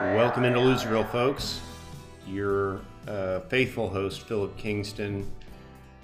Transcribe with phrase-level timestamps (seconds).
[0.00, 1.60] Welcome into Loserville, folks.
[2.26, 5.30] Your uh, faithful host, Philip Kingston,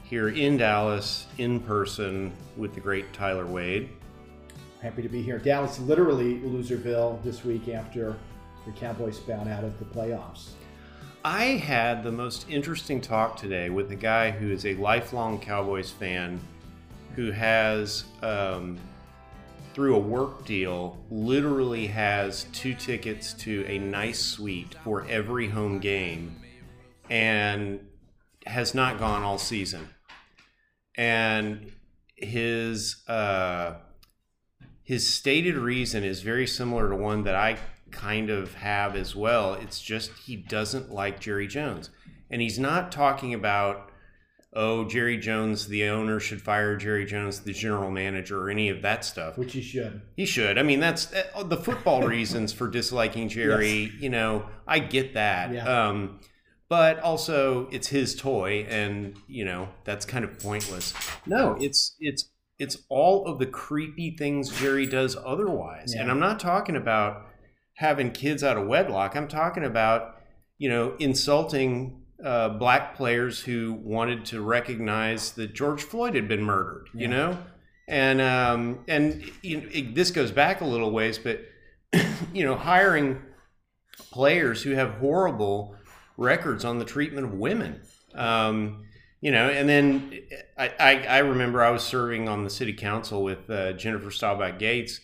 [0.04, 3.88] here in Dallas, in person, with the great Tyler Wade.
[4.80, 5.38] Happy to be here.
[5.38, 8.16] Dallas, literally Loserville this week after
[8.64, 10.50] the Cowboys bowed out of the playoffs.
[11.24, 15.90] I had the most interesting talk today with a guy who is a lifelong Cowboys
[15.90, 16.40] fan
[17.16, 18.78] who has, um,
[19.74, 25.78] through a work deal, literally has two tickets to a nice suite for every home
[25.78, 26.40] game
[27.08, 27.80] and
[28.46, 29.88] has not gone all season.
[30.96, 31.72] And
[32.16, 33.74] his uh,
[34.82, 37.58] his stated reason is very similar to one that I
[37.90, 39.54] kind of have as well.
[39.54, 41.90] It's just he doesn't like Jerry Jones.
[42.30, 43.89] And he's not talking about,
[44.52, 48.82] oh, Jerry Jones, the owner should fire Jerry Jones, the general manager, or any of
[48.82, 49.38] that stuff.
[49.38, 50.02] Which he should.
[50.16, 50.58] He should.
[50.58, 53.84] I mean, that's uh, the football reasons for disliking Jerry.
[53.84, 53.92] Yes.
[54.00, 55.52] You know, I get that.
[55.52, 55.64] Yeah.
[55.64, 56.20] Um,
[56.68, 60.94] but also, it's his toy, and you know that's kind of pointless.
[61.26, 66.02] No, it's it's it's all of the creepy things Jerry does otherwise, yeah.
[66.02, 67.26] and I'm not talking about
[67.74, 69.16] having kids out of wedlock.
[69.16, 70.16] I'm talking about,
[70.58, 76.42] you know, insulting uh, black players who wanted to recognize that George Floyd had been
[76.42, 76.88] murdered.
[76.94, 77.00] Yeah.
[77.00, 77.38] You know,
[77.88, 81.40] and um, and you know, it, this goes back a little ways, but
[82.32, 83.20] you know, hiring
[84.10, 85.76] players who have horrible
[86.16, 87.80] records on the treatment of women.
[88.14, 88.84] Um,
[89.20, 90.20] you know, and then
[90.56, 94.58] I, I, I, remember I was serving on the city council with uh, Jennifer Staubach
[94.58, 95.00] Gates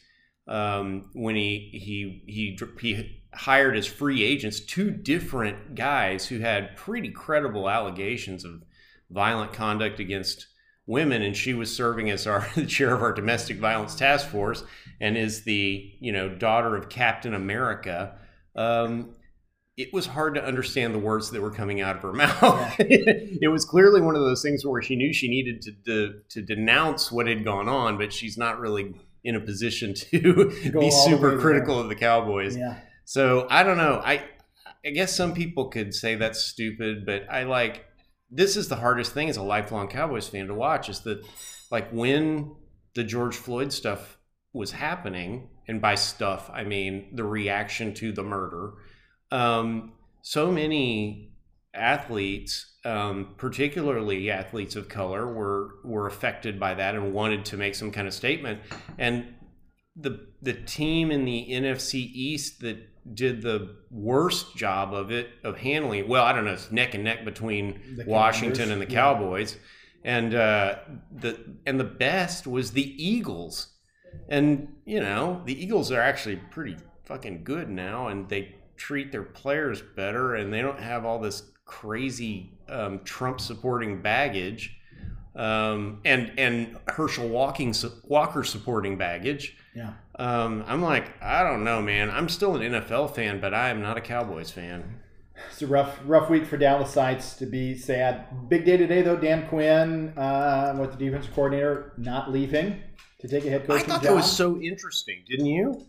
[0.49, 6.75] um, when he he he he hired as free agents two different guys who had
[6.77, 8.63] pretty credible allegations of
[9.11, 10.47] violent conduct against
[10.87, 14.65] women, and she was serving as our the chair of our domestic violence task force,
[15.01, 18.19] and is the you know daughter of Captain America.
[18.55, 19.15] Um,
[19.77, 22.75] it was hard to understand the words that were coming out of her mouth.
[22.79, 26.41] It was clearly one of those things where she knew she needed to, to, to
[26.41, 30.51] denounce what had gone on, but she's not really in a position to
[30.81, 31.83] be super critical there.
[31.83, 32.57] of the Cowboys.
[32.57, 32.79] Yeah.
[33.07, 34.03] So I don't know.
[34.05, 34.25] I
[34.85, 37.87] I guess some people could say that's stupid, but I like
[38.31, 41.25] this is the hardest thing as a lifelong Cowboys fan to watch is that
[41.71, 42.57] like when
[42.95, 44.19] the George Floyd stuff
[44.53, 48.75] was happening, and by stuff I mean the reaction to the murder.
[49.31, 49.93] Um,
[50.23, 51.31] so many
[51.73, 57.75] athletes um, particularly athletes of color, were were affected by that and wanted to make
[57.75, 58.61] some kind of statement.
[58.97, 59.35] And
[59.97, 65.59] the the team in the NFC East that did the worst job of it of
[65.59, 66.09] handling it.
[66.09, 69.57] Well, I don't know, it's neck and neck between Washington and the Cowboys,
[70.05, 70.17] yeah.
[70.17, 70.75] and uh,
[71.11, 73.69] the and the best was the Eagles.
[74.29, 79.23] And you know, the Eagles are actually pretty fucking good now, and they treat their
[79.23, 84.77] players better, and they don't have all this crazy um, Trump supporting baggage
[85.37, 87.75] um, and and Herschel Walking
[88.05, 89.57] Walker supporting baggage.
[89.77, 89.93] Yeah.
[90.19, 92.11] Um, I'm like, I don't know, man.
[92.11, 95.01] I'm still an NFL fan, but I am not a Cowboys fan.
[95.51, 98.49] It's a rough rough week for Dallas Dallasites to be sad.
[98.49, 99.17] Big day today though.
[99.17, 102.83] Dan Quinn, uh, with the defensive coordinator, not leaving
[103.21, 104.11] to take a head coaching I thought job.
[104.11, 105.87] that was so interesting, didn't you?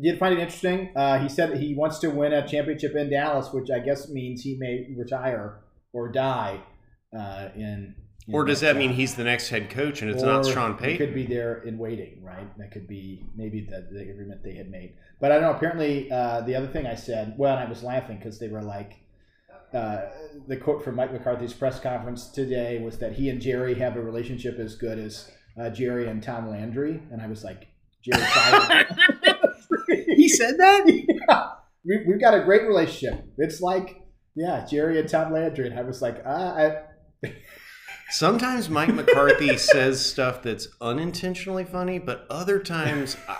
[0.00, 0.90] did find it interesting.
[0.96, 4.08] Uh, he said that he wants to win a championship in Dallas, which I guess
[4.08, 5.60] means he may retire
[5.92, 6.60] or die
[7.16, 7.94] uh, in,
[8.26, 8.34] in.
[8.34, 10.90] Or does that mean he's the next head coach and it's or not Sean Payton?
[10.92, 12.46] He could be there in waiting, right?
[12.58, 14.94] That could be maybe the, the agreement they had made.
[15.20, 15.56] But I don't know.
[15.56, 18.62] Apparently, uh, the other thing I said, well, and I was laughing because they were
[18.62, 18.94] like,
[19.72, 20.02] uh,
[20.46, 24.00] the quote from Mike McCarthy's press conference today was that he and Jerry have a
[24.00, 25.30] relationship as good as
[25.60, 27.68] uh, Jerry and Tom Landry, and I was like,
[28.04, 28.22] Jerry
[30.16, 30.84] he said that?
[31.28, 31.50] Yeah.
[31.86, 33.24] We, we've got a great relationship.
[33.36, 34.00] It's like,
[34.34, 35.66] yeah, Jerry and Tom Landry.
[35.68, 37.28] And I was like, ah, I.
[38.10, 43.38] Sometimes Mike McCarthy says stuff that's unintentionally funny, but other times, I,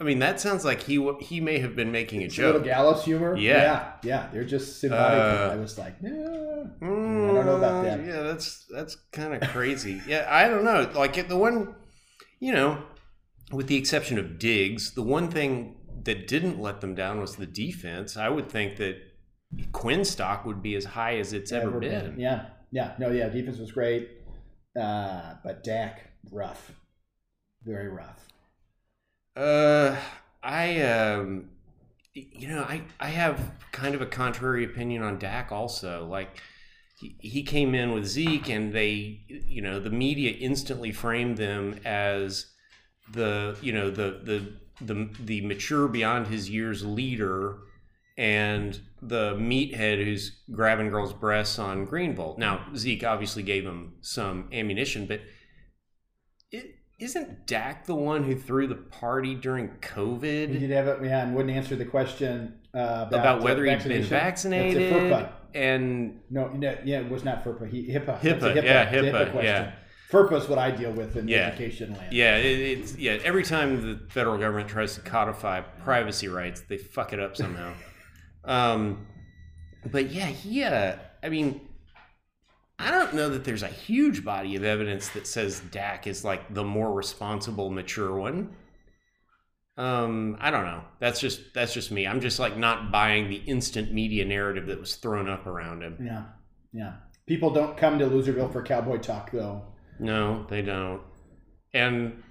[0.00, 2.44] I, mean, that sounds like he he may have been making a it's joke.
[2.44, 3.36] A little gallows humor.
[3.36, 4.28] Yeah, yeah, yeah.
[4.32, 5.18] They're just symbolic.
[5.18, 8.04] Uh, I was like, mm, I don't know about that.
[8.04, 10.02] Yeah, that's that's kind of crazy.
[10.06, 10.90] yeah, I don't know.
[10.94, 11.74] Like the one,
[12.40, 12.82] you know,
[13.52, 17.46] with the exception of Diggs, the one thing that didn't let them down was the
[17.46, 18.16] defense.
[18.16, 18.96] I would think that
[19.72, 22.10] Quinn stock would be as high as it's ever, ever been.
[22.12, 22.20] been.
[22.20, 23.28] Yeah, yeah, no, yeah.
[23.28, 24.08] Defense was great,
[24.78, 26.72] uh, but Dak rough,
[27.64, 28.26] very rough.
[29.34, 29.96] Uh,
[30.42, 31.50] I um,
[32.14, 35.52] you know, I I have kind of a contrary opinion on Dak.
[35.52, 36.40] Also, like
[36.98, 41.78] he, he came in with Zeke, and they, you know, the media instantly framed them
[41.84, 42.46] as
[43.12, 44.52] the you know the the
[44.84, 47.58] the the mature beyond his years leader
[48.18, 52.36] and the meathead who's grabbing girls' breasts on Greenville.
[52.38, 55.20] Now Zeke obviously gave him some ammunition, but
[56.50, 60.48] it, isn't Dak the one who threw the party during COVID?
[60.50, 63.82] He did have it, yeah, and wouldn't answer the question uh, about, about whether he'd
[63.84, 65.30] been vaccinated.
[65.54, 67.70] And no, no, yeah, it was not FERPA.
[67.70, 68.20] He, HIPAA.
[68.20, 69.44] HIPAA, HIPAA, yeah, HIPAA, HIPAA question.
[69.44, 69.72] yeah.
[70.10, 71.46] FERPA is what I deal with in Yeah.
[71.48, 72.12] education land.
[72.12, 73.18] Yeah, it, it's yeah.
[73.24, 77.72] Every time the federal government tries to codify privacy rights, they fuck it up somehow.
[78.46, 79.06] um,
[79.90, 80.62] but yeah, he.
[80.62, 81.60] Uh, I mean,
[82.78, 86.52] I don't know that there's a huge body of evidence that says Dak is like
[86.54, 88.54] the more responsible, mature one.
[89.76, 90.82] Um, I don't know.
[91.00, 92.06] That's just that's just me.
[92.06, 95.98] I'm just like not buying the instant media narrative that was thrown up around him.
[96.02, 96.22] Yeah,
[96.72, 96.92] yeah.
[97.26, 99.62] People don't come to Loserville for cowboy talk, though.
[99.98, 101.02] No, they don't.
[101.74, 102.22] And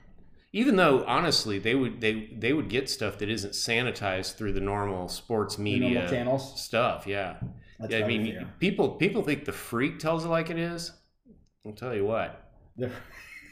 [0.56, 4.62] even though honestly they would they they would get stuff that isn't sanitized through the
[4.62, 6.62] normal sports media normal channels.
[6.64, 7.36] stuff, yeah.
[7.80, 8.54] That's yeah I mean fair.
[8.60, 10.92] people people think the freak tells it like it is.
[11.66, 12.30] I'll tell you what.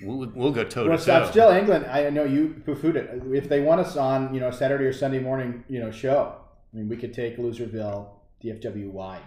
[0.02, 1.30] We'll, we'll go toe Well, to toe.
[1.32, 1.86] still England.
[1.86, 3.22] I know you poo-pooed it.
[3.34, 6.36] If they want us on, you know, Saturday or Sunday morning, you know, show.
[6.74, 8.10] I mean, we could take Loserville,
[8.44, 9.20] dfwy.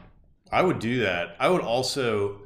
[0.52, 1.34] I would do that.
[1.40, 2.43] I would also,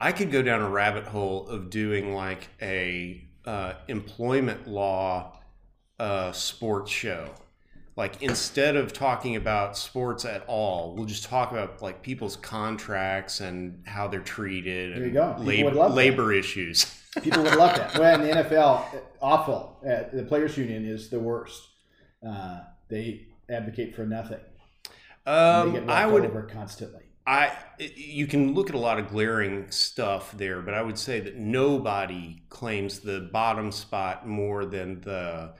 [0.00, 5.38] I could go down a rabbit hole of doing like a uh, employment law
[5.98, 7.30] uh, sports show.
[7.96, 13.40] Like instead of talking about sports at all, we'll just talk about like people's contracts
[13.40, 15.34] and how they're treated There you go.
[15.34, 15.96] People labor, would love that.
[15.96, 16.86] labor issues.
[17.22, 17.96] People would love that.
[17.96, 19.78] Well, in the NFL, awful.
[19.88, 21.62] Uh, the players' union is the worst.
[22.28, 24.40] Uh, they advocate for nothing.
[25.24, 27.03] they Um, get I would constantly.
[27.26, 31.20] I you can look at a lot of glaring stuff there, but I would say
[31.20, 35.54] that nobody claims the bottom spot more than the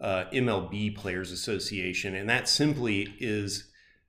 [0.00, 3.68] uh, MLB Players Association, and that simply is,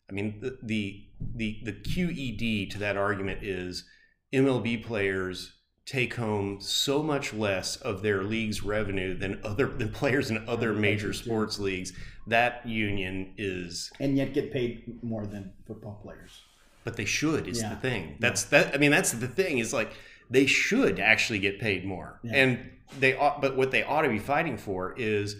[0.09, 1.03] I mean, the, the
[1.35, 3.85] the the QED to that argument is
[4.31, 5.53] MLB players
[5.87, 10.71] take home so much less of their league's revenue than other than players in other
[10.71, 11.91] Other major sports leagues.
[12.27, 16.43] That union is And yet get paid more than football players.
[16.89, 17.69] But they should is Yeah.
[17.69, 19.91] the thing that's that i mean that's the thing is like
[20.29, 22.31] they should actually get paid more Yeah.
[22.35, 22.59] and
[22.99, 25.35] they ought but what they ought to be fighting for is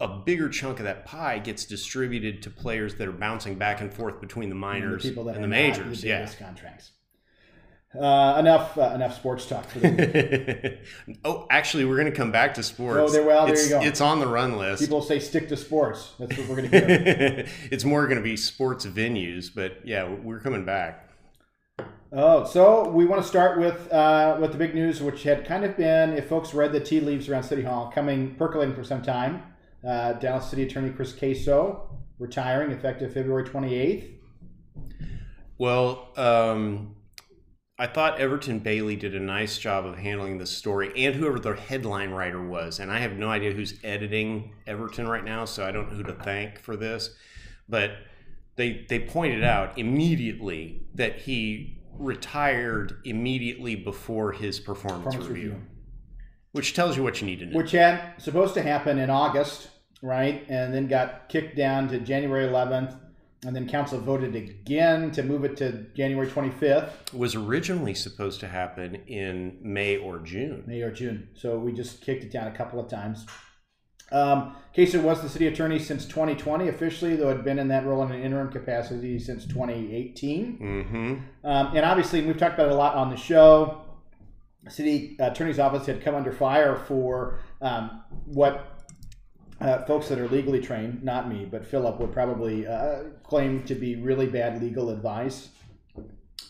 [0.00, 3.92] a bigger chunk of that pie gets distributed to players that are bouncing back and
[3.92, 6.92] forth between the And minors the people that and the majors the yeah contracts.
[7.98, 10.76] Uh, enough, uh, enough sports talk for the
[11.24, 13.70] oh actually we're going to come back to sports Oh, there- well, there it's, you
[13.70, 13.80] go.
[13.80, 16.12] it's on the run list People say stick to sports.
[16.18, 17.50] That's what we're going to do.
[17.70, 21.08] it's more going to be sports venues but yeah we're coming back
[22.12, 25.62] Oh, so we want to start with uh, with the big news, which had kind
[25.62, 29.02] of been, if folks read the tea leaves around City Hall, coming percolating for some
[29.02, 29.42] time.
[29.86, 34.10] Uh, Dallas City Attorney Chris Caso retiring effective February twenty eighth.
[35.58, 36.94] Well, um,
[37.80, 41.54] I thought Everton Bailey did a nice job of handling the story, and whoever the
[41.54, 42.80] headline writer was.
[42.80, 46.02] And I have no idea who's editing Everton right now, so I don't know who
[46.02, 47.14] to thank for this.
[47.68, 47.92] But
[48.56, 55.66] they they pointed out immediately that he retired immediately before his performance, Performance review, review.
[56.52, 57.56] which tells you what you need to know.
[57.56, 59.68] which had supposed to happen in August,
[60.02, 60.44] right?
[60.48, 62.98] And then got kicked down to January 11th.
[63.44, 68.48] And then council voted again to move it to January 25th, was originally supposed to
[68.48, 70.64] happen in May or June.
[70.66, 71.28] May or June.
[71.34, 73.26] So we just kicked it down a couple of times.
[74.10, 78.02] Um, Caso was the city attorney since 2020 officially, though had been in that role
[78.02, 80.58] in an interim capacity since 2018.
[80.58, 81.46] Mm-hmm.
[81.46, 83.82] Um, and obviously, we've talked about it a lot on the show.
[84.64, 88.78] The city attorney's office had come under fire for um, what
[89.60, 93.74] uh, folks that are legally trained, not me, but Philip would probably uh, claim to
[93.74, 95.50] be really bad legal advice,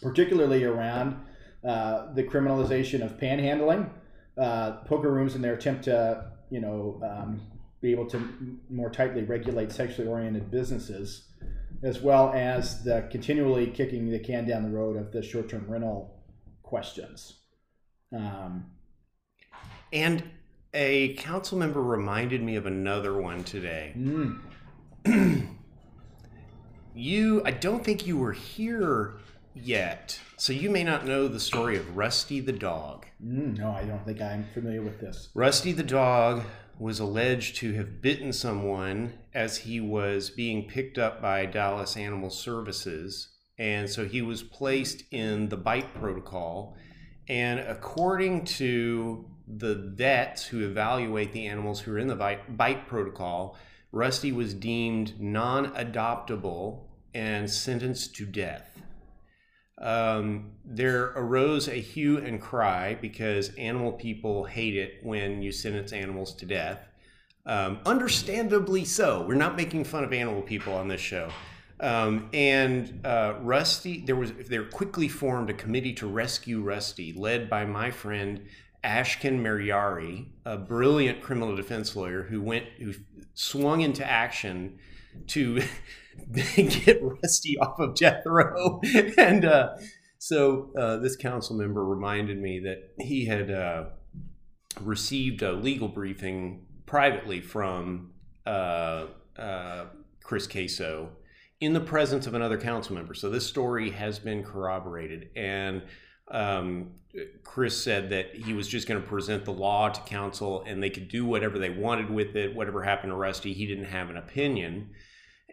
[0.00, 1.16] particularly around
[1.64, 3.90] uh, the criminalization of panhandling,
[4.36, 7.40] uh, poker rooms, and their attempt to, you know, um,
[7.80, 11.28] be able to more tightly regulate sexually oriented businesses,
[11.82, 16.22] as well as the continually kicking the can down the road of the short-term rental
[16.62, 17.40] questions.
[18.14, 18.66] Um,
[19.92, 20.22] And
[20.74, 23.94] a council member reminded me of another one today.
[23.96, 24.38] mm,
[27.00, 29.20] You, I don't think you were here
[29.54, 33.06] yet, so you may not know the story of Rusty the dog.
[33.24, 35.28] mm, no, I don't think I'm familiar with this.
[35.32, 36.42] Rusty the dog
[36.76, 42.30] was alleged to have bitten someone as he was being picked up by Dallas Animal
[42.30, 43.28] Services.
[43.56, 46.76] And so he was placed in the bite protocol.
[47.28, 52.88] And according to the vets who evaluate the animals who are in the bite, bite
[52.88, 53.56] protocol,
[53.92, 58.80] Rusty was deemed non adoptable and sentenced to death.
[59.80, 65.92] Um, there arose a hue and cry because animal people hate it when you sentence
[65.92, 66.80] animals to death.
[67.46, 69.24] Um, understandably so.
[69.26, 71.30] We're not making fun of animal people on this show.
[71.80, 77.48] Um, and uh, Rusty, there was there quickly formed a committee to rescue Rusty, led
[77.48, 78.46] by my friend
[78.82, 82.94] Ashken Mariari, a brilliant criminal defense lawyer who went who
[83.34, 84.78] swung into action
[85.28, 85.62] to
[86.56, 88.80] get Rusty off of Jethro.
[89.18, 89.76] and uh,
[90.18, 93.84] so uh, this council member reminded me that he had uh,
[94.80, 98.12] received a legal briefing privately from
[98.46, 99.06] uh,
[99.38, 99.84] uh,
[100.22, 101.10] Chris Caso
[101.60, 103.14] in the presence of another council member.
[103.14, 105.30] So this story has been corroborated.
[105.36, 105.82] And
[106.30, 106.92] um,
[107.42, 110.90] Chris said that he was just going to present the law to council and they
[110.90, 112.54] could do whatever they wanted with it.
[112.54, 114.90] Whatever happened to Rusty, he didn't have an opinion.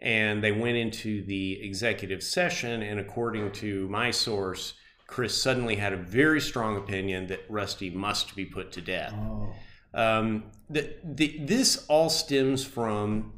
[0.02, 4.74] And they went into the executive session, and according to my source,
[5.06, 9.14] Chris suddenly had a very strong opinion that Rusty must be put to death.
[9.16, 9.54] Oh.
[9.94, 13.32] Um, the, the, this all stems from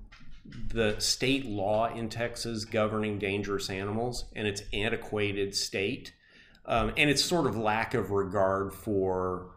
[0.72, 6.14] the state law in Texas governing dangerous animals and its antiquated state,
[6.64, 9.50] um, and its sort of lack of regard for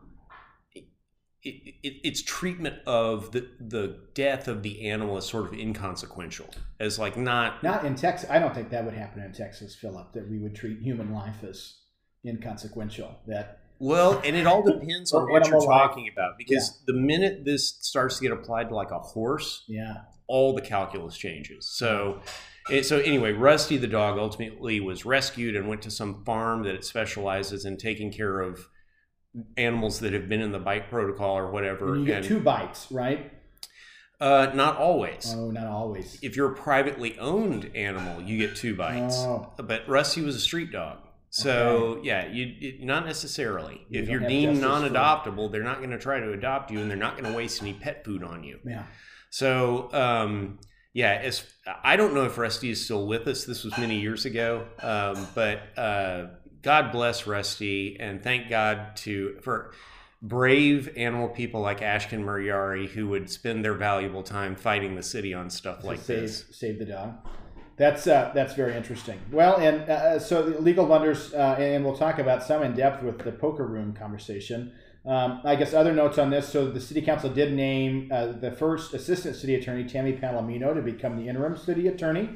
[1.43, 7.00] it, its treatment of the the death of the animal is sort of inconsequential, as
[7.00, 8.29] like not not in Texas.
[8.29, 10.13] I don't think that would happen in Texas, Philip.
[10.13, 11.77] That we would treat human life as
[12.25, 13.19] inconsequential.
[13.27, 16.13] That well, and it all depends on what you're talking life.
[16.13, 16.93] about because yeah.
[16.93, 21.17] the minute this starts to get applied to like a horse, yeah, all the calculus
[21.17, 21.67] changes.
[21.67, 22.21] So,
[22.69, 26.75] it, so anyway, Rusty the dog ultimately was rescued and went to some farm that
[26.75, 28.67] it specializes in taking care of
[29.58, 31.94] animals that have been in the bite protocol or whatever.
[31.94, 33.32] And you get and, two bites, right?
[34.20, 35.34] Uh, not always.
[35.36, 36.20] Oh, not always.
[36.22, 39.18] If you're a privately owned animal, you get two bites.
[39.18, 39.52] Oh.
[39.58, 41.00] But Rusty was a street dog.
[41.32, 42.08] So okay.
[42.08, 43.86] yeah, you it, not necessarily.
[43.90, 46.98] You if you're deemed non-adoptable, they're not going to try to adopt you, and they're
[46.98, 48.60] not going to waste any pet food on you.
[48.66, 48.84] Yeah.
[49.30, 50.60] So um,
[50.94, 51.46] yeah, as
[51.84, 53.46] I don't know if Rusty is still with us.
[53.46, 56.28] This was many years ago, um, but uh,
[56.62, 59.72] God bless Rusty, and thank God to for
[60.22, 65.34] brave animal people like Ashken Mariari who would spend their valuable time fighting the city
[65.34, 66.46] on stuff like save, this.
[66.51, 67.15] Save the dog.
[67.77, 69.20] That's uh, that's very interesting.
[69.32, 73.20] Well, and uh, so legal blunders, uh, and we'll talk about some in depth with
[73.20, 74.74] the poker room conversation.
[75.03, 76.48] Um, I guess other notes on this.
[76.48, 80.82] So the city council did name uh, the first assistant city attorney, Tammy Palomino, to
[80.84, 82.30] become the interim city attorney.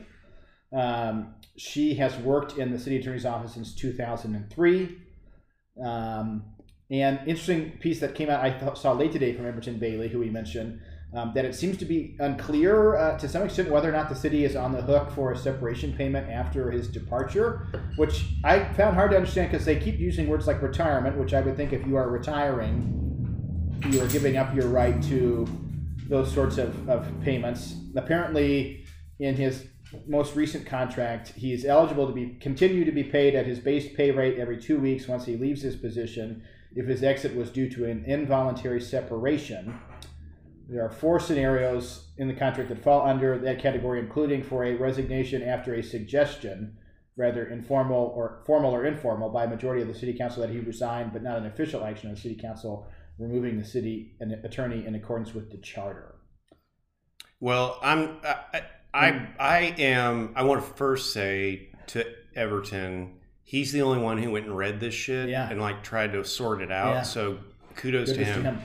[0.75, 4.98] Um, she has worked in the city attorney's office since 2003.
[5.84, 6.44] Um,
[6.91, 10.20] and interesting piece that came out I th- saw late today from Everton Bailey, who
[10.20, 10.82] we mentioned,
[11.15, 14.15] um, that it seems to be unclear uh, to some extent whether or not the
[14.15, 18.96] city is on the hook for a separation payment after his departure, which I found
[18.96, 21.86] hard to understand because they keep using words like retirement, which I would think if
[21.88, 23.01] you are retiring,
[23.89, 25.48] you are giving up your right to
[26.10, 27.75] those sorts of, of payments.
[27.96, 28.86] Apparently,
[29.20, 29.67] in his
[30.08, 33.88] most recent contract, he is eligible to be continue to be paid at his base
[33.96, 36.44] pay rate every two weeks once he leaves his position
[36.75, 39.80] if his exit was due to an involuntary separation.
[40.68, 44.75] There are four scenarios in the contract that fall under that category, including for a
[44.75, 46.78] resignation after a suggestion,
[47.16, 50.60] rather informal or formal or informal, by a majority of the city council that he
[50.60, 52.88] resign, but not an official action of the city council
[53.18, 56.16] removing the city attorney in accordance with the charter.
[57.40, 58.62] Well, I'm I I,
[58.96, 64.32] I I am I want to first say to Everton, he's the only one who
[64.32, 65.50] went and read this shit yeah.
[65.50, 66.96] and like tried to sort it out.
[66.96, 67.02] Yeah.
[67.04, 67.40] So
[67.75, 68.44] kudos, to him.
[68.44, 68.62] to him.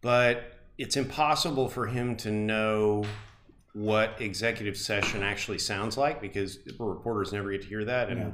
[0.00, 3.04] But it's impossible for him to know
[3.72, 8.08] what executive session actually sounds like because reporters never get to hear that.
[8.08, 8.30] And yeah.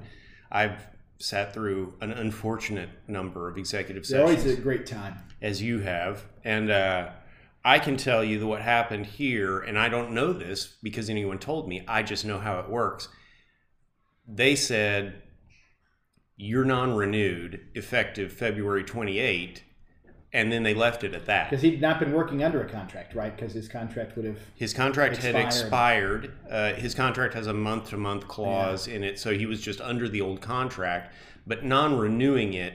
[0.53, 0.87] I've
[1.19, 4.43] sat through an unfortunate number of executive They're sessions.
[4.43, 7.11] Always a great time, as you have, and uh,
[7.65, 11.39] I can tell you that what happened here, and I don't know this because anyone
[11.39, 11.85] told me.
[11.87, 13.09] I just know how it works.
[14.27, 15.23] They said
[16.37, 19.63] you're non-renewed effective February 28
[20.33, 23.15] and then they left it at that because he'd not been working under a contract,
[23.15, 23.35] right?
[23.35, 25.35] Because his contract would have his contract expired.
[25.35, 26.33] had expired.
[26.49, 28.95] Uh, his contract has a month to month clause yeah.
[28.95, 31.13] in it, so he was just under the old contract.
[31.47, 32.75] But non-renewing it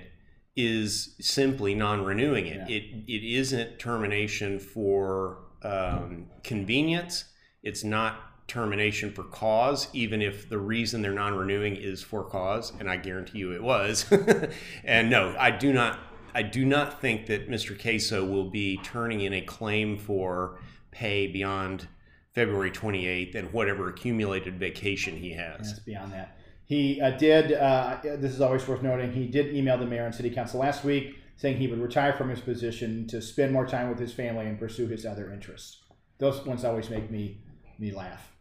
[0.56, 2.70] is simply non-renewing it.
[2.70, 2.76] Yeah.
[2.78, 7.26] It it isn't termination for um, convenience.
[7.64, 12.90] It's not termination for cause, even if the reason they're non-renewing is for cause, and
[12.90, 14.06] I guarantee you it was.
[14.84, 16.00] and no, I do not
[16.34, 17.78] I do not think that Mr.
[17.78, 20.60] Caso will be turning in a claim for
[20.92, 21.88] pay beyond
[22.34, 25.68] February 28th and whatever accumulated vacation he has.
[25.68, 26.38] That's beyond that.
[26.66, 30.16] He uh, did, uh, this is always worth noting, he did email the mayor and
[30.16, 33.90] city council last week saying he would retire from his position to spend more time
[33.90, 35.84] with his family and pursue his other interests.
[36.18, 37.42] Those ones always make me
[37.78, 38.32] me laugh.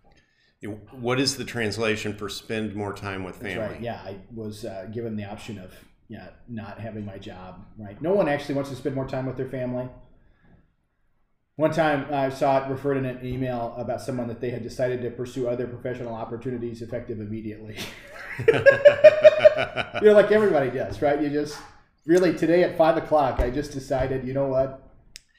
[0.93, 3.59] What is the translation for spend more time with family?
[3.59, 3.81] Right.
[3.81, 5.75] Yeah, I was uh, given the option of
[6.09, 7.67] yeah not having my job.
[7.77, 8.01] Right.
[8.01, 9.89] No one actually wants to spend more time with their family.
[11.57, 15.03] One time I saw it referred in an email about someone that they had decided
[15.03, 17.77] to pursue other professional opportunities effective immediately.
[18.49, 18.55] you
[20.03, 21.21] know, like everybody does, right?
[21.23, 21.57] You just
[22.07, 24.81] really today at five o'clock, I just decided, you know what?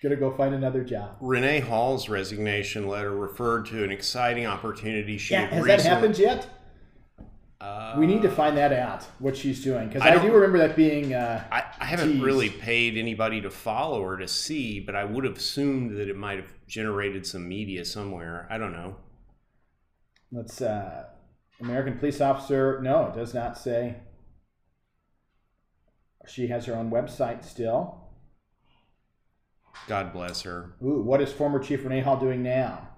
[0.02, 1.18] Gonna go find another job.
[1.20, 5.84] Renee Hall's resignation letter referred to an exciting opportunity she yeah, has recently...
[5.84, 6.48] that happened yet?
[7.62, 10.58] Uh, we need to find that out what she's doing because I, I, do remember
[10.58, 11.14] that being.
[11.14, 12.24] Uh, I, I, haven't teased.
[12.24, 16.18] really paid anybody to follow her to see, but I would have assumed that it
[16.18, 18.46] might have generated some media somewhere.
[18.50, 18.98] I don't know.
[20.34, 21.06] Let's uh,
[21.62, 22.82] American police officer.
[22.82, 23.96] No, it does not say.
[26.28, 28.02] She has her own website still.
[29.88, 30.76] God bless her.
[30.84, 32.90] Ooh, what is former Chief Renee Hall doing now?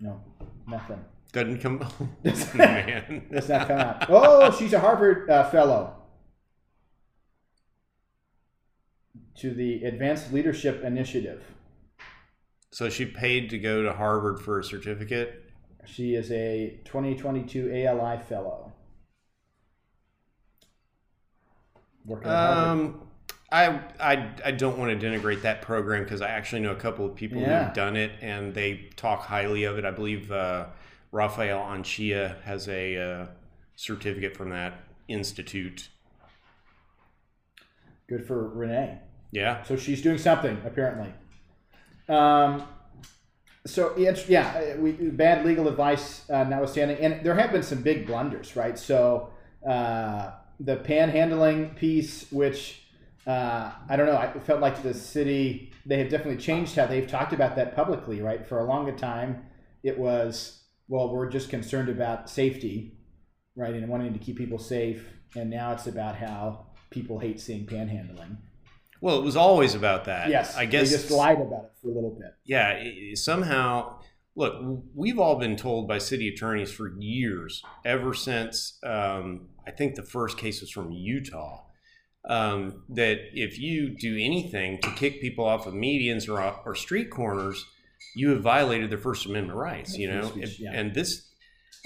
[0.00, 0.20] No,
[0.66, 1.04] nothing.
[1.32, 1.78] Doesn't come.
[2.54, 4.06] Man, does not come out.
[4.08, 5.94] Oh, she's a Harvard uh, fellow.
[9.36, 11.44] To the Advanced Leadership Initiative.
[12.70, 15.44] So she paid to go to Harvard for a certificate.
[15.86, 18.72] She is a 2022 ALI fellow.
[22.04, 23.08] Working um,
[23.50, 27.06] I, I, I don't want to denigrate that program because I actually know a couple
[27.06, 27.64] of people yeah.
[27.64, 29.84] who've done it and they talk highly of it.
[29.84, 30.66] I believe uh,
[31.10, 33.26] Rafael Anchia has a uh,
[33.76, 35.88] certificate from that institute.
[38.08, 38.98] Good for Renee.
[39.30, 39.62] Yeah.
[39.64, 41.12] So she's doing something apparently.
[42.08, 42.64] Um,
[43.66, 48.56] so yeah, we bad legal advice uh, notwithstanding, and there have been some big blunders,
[48.56, 48.78] right?
[48.78, 49.30] So
[49.66, 52.82] uh, the panhandling piece, which
[53.26, 54.16] uh, I don't know.
[54.16, 58.22] I felt like the city they have definitely changed how they've talked about that publicly.
[58.22, 59.44] Right for a longer time,
[59.82, 62.96] it was well, we're just concerned about safety,
[63.54, 65.06] right, and wanting to keep people safe.
[65.36, 68.38] And now it's about how people hate seeing panhandling.
[69.00, 70.28] Well, it was always about that.
[70.28, 72.34] Yes, I guess they just lied about it for a little bit.
[72.44, 72.82] Yeah,
[73.14, 74.00] somehow.
[74.34, 79.96] Look, we've all been told by city attorneys for years, ever since um, I think
[79.96, 81.64] the first case was from Utah,
[82.28, 87.10] um, that if you do anything to kick people off of medians or, or street
[87.10, 87.64] corners,
[88.14, 89.96] you have violated their First Amendment rights.
[89.96, 90.72] You know, speech, yeah.
[90.72, 91.28] and this,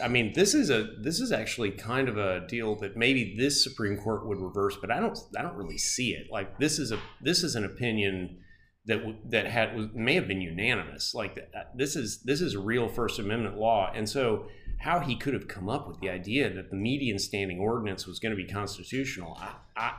[0.03, 3.63] I mean, this is a this is actually kind of a deal that maybe this
[3.63, 6.29] Supreme Court would reverse, but I don't I don't really see it.
[6.31, 8.39] Like this is a this is an opinion
[8.87, 11.15] that that had may have been unanimous.
[11.15, 11.39] Like
[11.75, 14.47] this is this is a real First Amendment law, and so
[14.79, 18.19] how he could have come up with the idea that the median standing ordinance was
[18.19, 19.93] going to be constitutional, I, I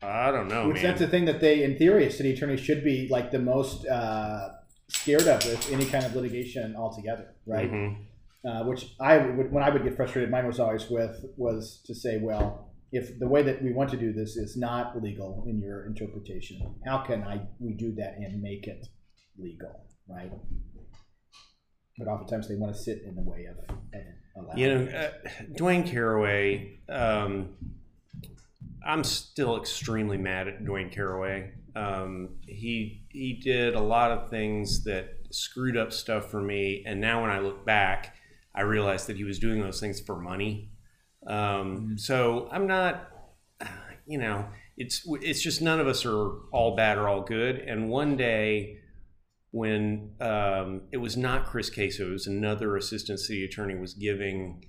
[0.00, 0.68] I don't know.
[0.68, 0.84] Which man.
[0.84, 4.50] that's the thing that they, in theory, city attorneys should be like the most uh,
[4.88, 7.70] scared of with any kind of litigation altogether, right?
[7.70, 8.02] Mm-hmm.
[8.48, 11.94] Uh, which I would, when I would get frustrated, mine was always with was to
[11.94, 15.60] say, well, if the way that we want to do this is not legal in
[15.60, 18.86] your interpretation, how can I we do that and make it
[19.36, 20.30] legal, right?
[21.98, 23.76] But oftentimes they want to sit in the way of,
[24.36, 25.10] of you know, uh,
[25.54, 26.78] Dwayne Caraway.
[26.88, 27.56] Um,
[28.86, 31.52] I'm still extremely mad at Dwayne Caraway.
[31.74, 37.00] Um, he he did a lot of things that screwed up stuff for me, and
[37.00, 38.14] now when I look back,
[38.54, 40.70] I realize that he was doing those things for money.
[41.26, 41.96] Um, mm-hmm.
[41.96, 43.08] So I'm not,
[44.06, 47.56] you know, it's it's just none of us are all bad or all good.
[47.56, 48.78] And one day,
[49.50, 54.64] when um, it was not Chris Caso, it was another assistant city attorney, was giving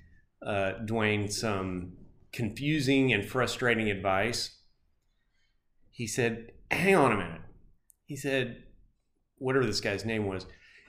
[0.45, 1.93] uh, Dwayne some
[2.33, 4.57] confusing and frustrating advice.
[5.91, 7.41] He said, Hang on a minute.
[8.09, 8.63] He said,
[9.37, 10.47] whatever this guy's name was,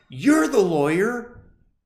[0.08, 1.42] You're the lawyer.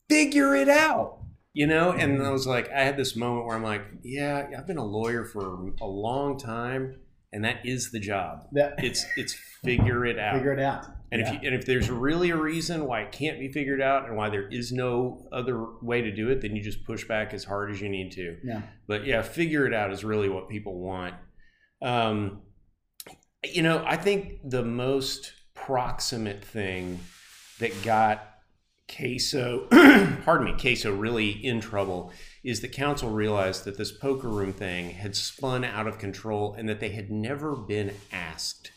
[0.08, 1.18] Figure it out.
[1.52, 1.90] You know?
[1.90, 4.84] And I was like, I had this moment where I'm like, Yeah, I've been a
[4.84, 7.00] lawyer for a long time.
[7.32, 8.46] And that is the job.
[8.54, 8.74] Yeah.
[8.78, 10.36] It's it's figure it out.
[10.36, 10.86] Figure it out.
[11.10, 11.26] And yeah.
[11.26, 14.16] if you, and if there's really a reason why it can't be figured out and
[14.16, 17.42] why there is no other way to do it, then you just push back as
[17.42, 18.36] hard as you need to.
[18.44, 18.62] Yeah.
[18.86, 21.14] But yeah, figure it out is really what people want.
[21.82, 22.42] Um,
[23.52, 27.00] you know, I think the most proximate thing
[27.58, 28.30] that got
[28.88, 29.68] Caso,
[30.24, 34.90] pardon me, Caso really in trouble is the council realized that this poker room thing
[34.90, 38.70] had spun out of control and that they had never been asked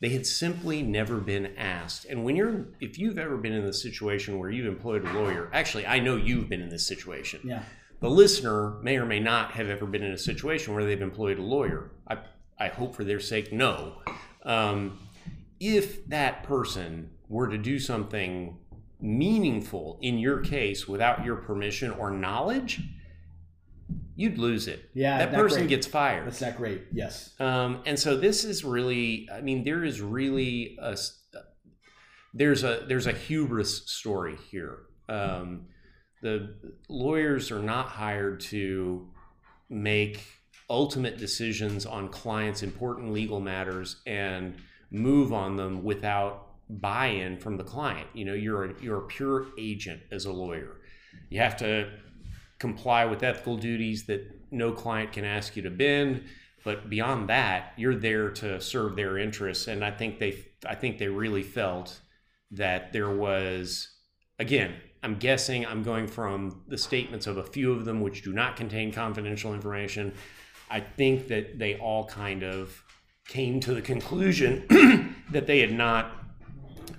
[0.00, 2.04] They had simply never been asked.
[2.04, 5.48] And when you're, if you've ever been in the situation where you've employed a lawyer,
[5.52, 7.40] actually, I know you've been in this situation.
[7.42, 7.62] Yeah.
[8.00, 11.38] The listener may or may not have ever been in a situation where they've employed
[11.38, 11.90] a lawyer.
[12.06, 12.18] I,
[12.64, 13.98] I hope for their sake, no.
[14.42, 14.98] Um,
[15.60, 18.58] if that person were to do something
[19.00, 22.80] meaningful in your case without your permission or knowledge,
[24.16, 24.88] you'd lose it.
[24.94, 25.68] Yeah, that person great.
[25.68, 26.26] gets fired.
[26.26, 26.84] That's not great.
[26.90, 27.34] Yes.
[27.38, 30.96] Um, and so this is really, I mean, there is really a
[32.32, 34.78] there's a there's a hubris story here.
[35.08, 35.66] Um,
[36.22, 36.54] the
[36.88, 39.10] lawyers are not hired to
[39.68, 40.22] make
[40.70, 44.54] ultimate decisions on clients' important legal matters and
[44.90, 48.08] move on them without buy-in from the client.
[48.14, 50.80] You know, you're a, you're a pure agent as a lawyer.
[51.28, 51.90] You have to
[52.58, 56.24] comply with ethical duties that no client can ask you to bend.
[56.64, 59.68] But beyond that, you're there to serve their interests.
[59.68, 62.00] And I think they, I think they really felt
[62.52, 63.90] that there was,
[64.38, 68.32] again, I'm guessing I'm going from the statements of a few of them, which do
[68.32, 70.14] not contain confidential information.
[70.74, 72.82] I think that they all kind of
[73.28, 74.66] came to the conclusion
[75.30, 76.10] that they had not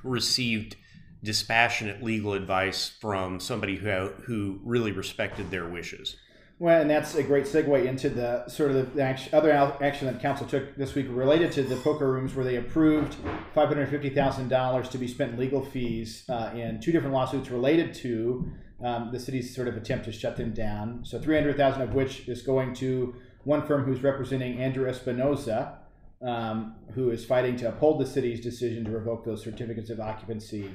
[0.01, 0.77] received
[1.21, 6.15] dispassionate legal advice from somebody who who really respected their wishes.
[6.57, 10.21] Well, and that's a great segue into the sort of the action, other action that
[10.21, 13.15] council took this week related to the poker rooms, where they approved
[13.53, 17.13] five hundred fifty thousand dollars to be spent in legal fees uh, in two different
[17.13, 18.49] lawsuits related to
[18.81, 21.03] um, the city's sort of attempt to shut them down.
[21.03, 25.77] So three hundred thousand of which is going to one firm who's representing Andrew Espinoza,
[26.21, 30.69] um, who is fighting to uphold the city's decision to revoke those certificates of occupancy.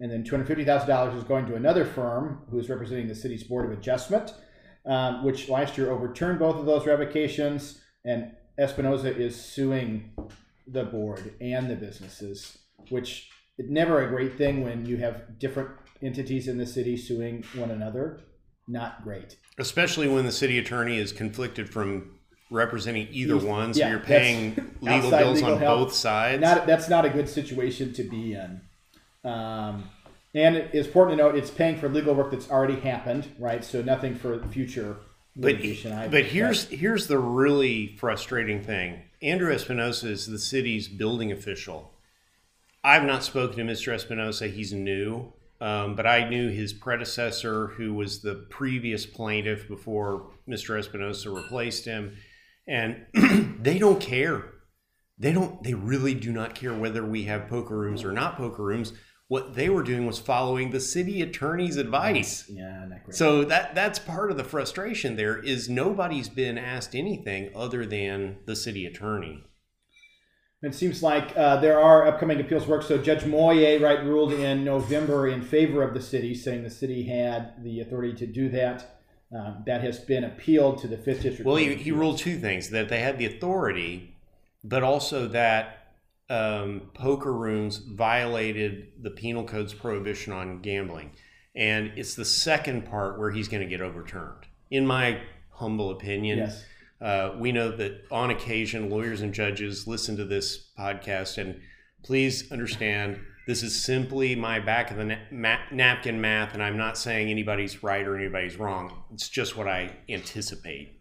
[0.00, 3.78] And then $250,000 is going to another firm who is representing the city's Board of
[3.78, 4.34] Adjustment,
[4.86, 7.80] um, which last year overturned both of those revocations.
[8.04, 10.12] And Espinoza is suing
[10.66, 12.58] the board and the businesses,
[12.88, 15.70] which is never a great thing when you have different
[16.02, 18.20] entities in the city suing one another.
[18.66, 19.36] Not great.
[19.58, 22.13] Especially when the city attorney is conflicted from
[22.54, 25.78] representing either one, so yeah, you're paying legal bills legal on help.
[25.80, 26.40] both sides.
[26.40, 28.60] Not that's not a good situation to be in.
[29.24, 29.90] Um,
[30.34, 33.64] and it's important to note it's paying for legal work that's already happened, right?
[33.64, 34.96] So nothing for future
[35.36, 35.92] but litigation.
[35.92, 36.10] either.
[36.10, 39.02] but here's here's the really frustrating thing.
[39.22, 41.92] Andrew Espinosa is the city's building official.
[42.82, 43.94] I've not spoken to Mr.
[43.94, 44.46] Espinosa.
[44.46, 50.78] He's new, um, but I knew his predecessor, who was the previous plaintiff before Mr.
[50.78, 52.16] Espinosa replaced him,
[52.66, 53.06] and
[53.60, 54.44] they don't care.
[55.18, 55.62] They don't.
[55.62, 58.92] They really do not care whether we have poker rooms or not poker rooms.
[59.28, 62.44] What they were doing was following the city attorney's advice.
[62.48, 63.16] yeah, not great.
[63.16, 65.16] So that that's part of the frustration.
[65.16, 69.44] There is nobody's been asked anything other than the city attorney.
[70.64, 72.82] It seems like uh, there are upcoming appeals work.
[72.82, 77.04] So Judge Moyé, right, ruled in November in favor of the city, saying the city
[77.04, 78.93] had the authority to do that.
[79.34, 81.44] Um, that has been appealed to the Fifth District.
[81.44, 84.14] Well, he, he ruled two things: that they had the authority,
[84.62, 85.88] but also that
[86.30, 91.10] um, poker rooms violated the penal code's prohibition on gambling.
[91.56, 95.20] And it's the second part where he's going to get overturned, in my
[95.50, 96.38] humble opinion.
[96.38, 96.64] Yes.
[97.00, 101.60] Uh, we know that on occasion, lawyers and judges listen to this podcast, and
[102.02, 106.96] please understand this is simply my back of the na- napkin math, and I'm not
[106.96, 109.04] saying anybody's right or anybody's wrong.
[109.12, 111.00] It's just what I anticipate.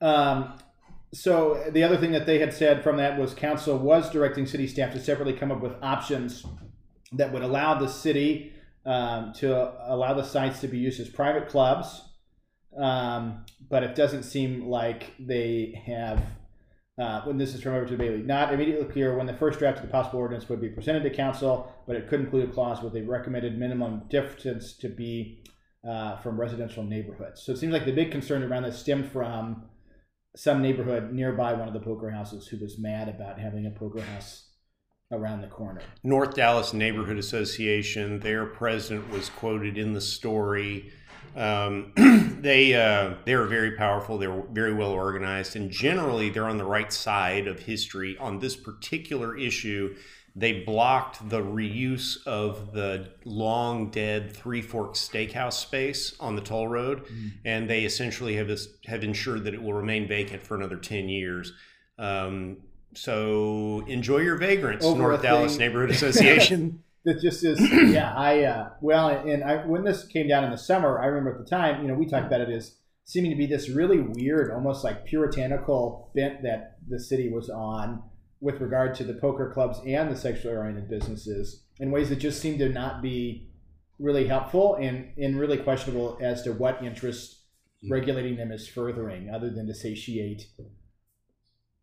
[0.00, 0.54] Um,
[1.12, 4.66] so the other thing that they had said from that was council was directing city
[4.66, 6.46] staff to separately come up with options
[7.12, 8.52] that would allow the city
[8.86, 12.02] um, to allow the sites to be used as private clubs.
[12.76, 16.22] Um, but it doesn't seem like they have.
[17.00, 19.86] Uh, when this is from Everton Bailey, not immediately clear when the first draft of
[19.86, 22.94] the possible ordinance would be presented to council, but it could include a clause with
[22.94, 25.42] a recommended minimum distance to be
[25.88, 27.42] uh, from residential neighborhoods.
[27.42, 29.64] So it seems like the big concern around this stemmed from
[30.36, 34.02] some neighborhood nearby one of the poker houses who was mad about having a poker
[34.02, 34.50] house
[35.10, 35.80] around the corner.
[36.04, 40.92] North Dallas Neighborhood Association, their president was quoted in the story.
[41.36, 41.92] Um,
[42.40, 44.18] they uh, they're very powerful.
[44.18, 48.56] They're very well organized, and generally they're on the right side of history on this
[48.56, 49.94] particular issue.
[50.36, 56.68] They blocked the reuse of the long dead Three Forks Steakhouse space on the toll
[56.68, 57.04] road,
[57.44, 58.50] and they essentially have
[58.86, 61.52] have ensured that it will remain vacant for another ten years.
[61.98, 62.58] Um,
[62.94, 66.82] so enjoy your vagrants, Over North Dallas Neighborhood Association.
[67.04, 67.60] That just is,
[67.92, 68.14] yeah.
[68.14, 71.38] I uh, well, and I when this came down in the summer, I remember at
[71.38, 74.52] the time, you know, we talked about it as seeming to be this really weird,
[74.52, 78.02] almost like puritanical bent that the city was on
[78.40, 82.40] with regard to the poker clubs and the sexually oriented businesses in ways that just
[82.40, 83.48] seemed to not be
[83.98, 87.40] really helpful and, and really questionable as to what interest
[87.88, 90.48] regulating them is furthering, other than to satiate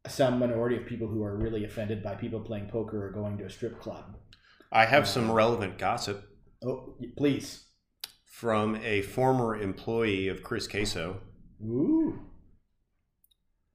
[0.08, 3.46] some minority of people who are really offended by people playing poker or going to
[3.46, 4.16] a strip club.
[4.72, 6.30] I have some relevant gossip.
[6.64, 7.66] Oh, please.
[8.26, 11.18] From a former employee of Chris Caso.
[11.64, 12.20] Ooh.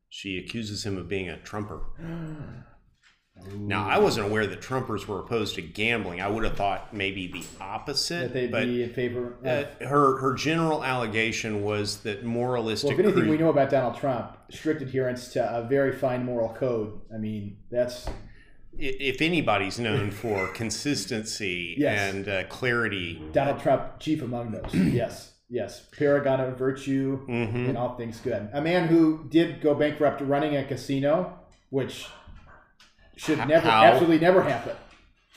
[0.08, 1.80] She accuses him of being a trumper.
[3.56, 6.20] Now, I wasn't aware that Trumpers were opposed to gambling.
[6.20, 8.20] I would have thought maybe the opposite.
[8.20, 9.38] That they'd but, be in favor.
[9.42, 12.90] Of, uh, her her general allegation was that moralistic.
[12.90, 16.50] Well, if anything, we know about Donald Trump: strict adherence to a very fine moral
[16.50, 17.00] code.
[17.12, 18.06] I mean, that's.
[18.78, 22.12] If anybody's known for consistency yes.
[22.12, 24.74] and uh, clarity, Donald Trump, chief among those.
[24.74, 27.66] yes, yes, paragon of virtue mm-hmm.
[27.66, 28.48] and all things good.
[28.52, 31.38] A man who did go bankrupt running a casino,
[31.70, 32.06] which
[33.16, 33.84] should never, How?
[33.84, 34.76] absolutely never happen.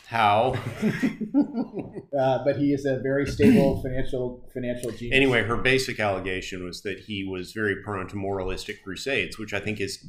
[0.08, 0.56] How?
[2.20, 5.16] uh, but he is a very stable financial financial genius.
[5.16, 9.60] Anyway, her basic allegation was that he was very prone to moralistic crusades, which I
[9.60, 10.06] think is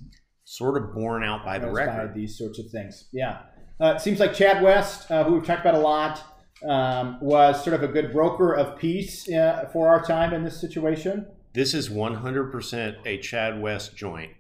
[0.46, 2.09] sort of borne out by the record.
[2.09, 3.40] By these sorts of things, yeah.
[3.80, 6.22] Uh, it seems like Chad West, uh, who we've talked about a lot,
[6.66, 10.59] um, was sort of a good broker of peace uh, for our time in this
[10.59, 11.26] situation.
[11.52, 14.32] This is 100% a Chad West joint.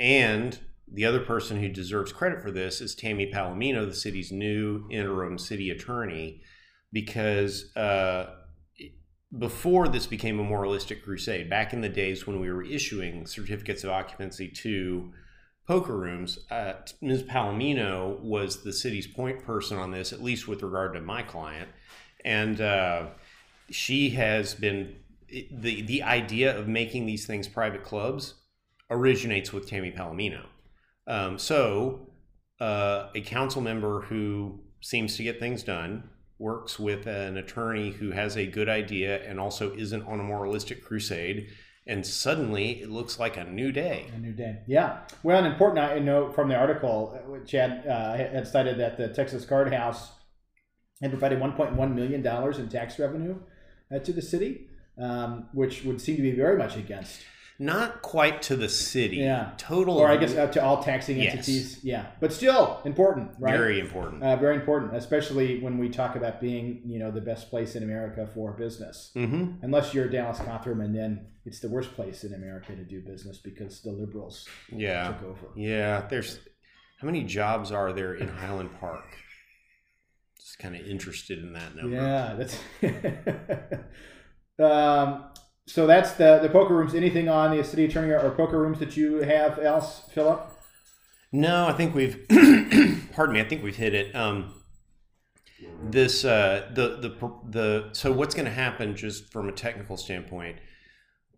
[0.00, 0.58] And
[0.92, 5.38] the other person who deserves credit for this is Tammy Palomino, the city's new interim
[5.38, 6.40] city attorney,
[6.90, 8.34] because uh,
[9.38, 13.84] before this became a moralistic crusade, back in the days when we were issuing certificates
[13.84, 15.12] of occupancy to
[15.70, 17.22] poker rooms, uh, Ms.
[17.22, 21.68] Palomino was the city's point person on this, at least with regard to my client,
[22.24, 23.06] and uh,
[23.70, 24.96] she has been
[25.28, 28.34] the the idea of making these things private clubs
[28.90, 30.44] originates with Tammy Palomino.
[31.06, 32.08] Um, so,
[32.60, 38.10] uh, a council member who seems to get things done works with an attorney who
[38.10, 41.46] has a good idea and also isn't on a moralistic crusade.
[41.86, 44.06] And suddenly it looks like a new day.
[44.14, 44.58] A new day.
[44.66, 45.00] Yeah.
[45.22, 49.44] Well, an important I know from the article, Chad uh, had cited that the Texas
[49.44, 50.12] Card House
[51.00, 53.38] had provided $1.1 million in tax revenue
[53.92, 57.22] uh, to the city, um, which would seem to be very much against
[57.60, 59.18] not quite to the city.
[59.18, 59.50] Yeah.
[59.58, 59.98] Total.
[59.98, 61.34] Or I guess uh, to all taxing yes.
[61.34, 61.78] entities.
[61.82, 62.06] Yeah.
[62.18, 63.52] But still important, right?
[63.52, 64.22] Very important.
[64.22, 67.82] Uh, very important, especially when we talk about being, you know, the best place in
[67.82, 69.12] America for business.
[69.14, 69.62] Mm-hmm.
[69.62, 73.36] Unless you're Dallas Cothrum, and then it's the worst place in America to do business
[73.36, 75.08] because the liberals yeah.
[75.08, 75.48] took over.
[75.54, 76.06] Yeah.
[76.08, 76.38] There's
[76.98, 79.04] how many jobs are there in Highland Park?
[80.38, 81.94] Just kind of interested in that number.
[81.94, 82.58] Yeah, that's.
[84.58, 85.24] um,
[85.70, 86.94] so that's the the poker rooms.
[86.94, 90.50] Anything on the city attorney or poker rooms that you have else, Philip?
[91.30, 92.26] No, I think we've.
[93.12, 93.40] pardon me.
[93.40, 94.14] I think we've hit it.
[94.16, 94.52] Um,
[95.82, 100.58] this uh, the the the so what's going to happen just from a technical standpoint?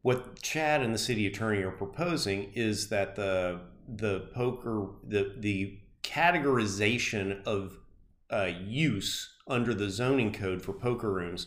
[0.00, 5.78] What Chad and the city attorney are proposing is that the the poker the the
[6.02, 7.76] categorization of
[8.32, 11.46] uh, use under the zoning code for poker rooms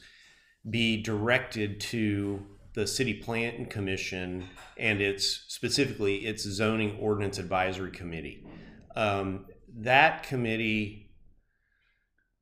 [0.69, 2.45] be directed to
[2.75, 4.45] the city plan commission
[4.77, 8.45] and its specifically its zoning ordinance advisory committee.
[8.95, 9.45] Um,
[9.77, 11.13] that committee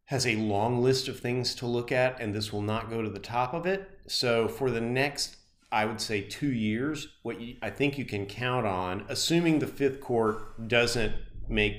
[0.05, 3.09] has a long list of things to look at, and this will not go to
[3.09, 3.89] the top of it.
[4.07, 5.37] So for the next,
[5.71, 9.67] I would say two years, what you, I think you can count on, assuming the
[9.67, 11.13] fifth court doesn't
[11.47, 11.75] make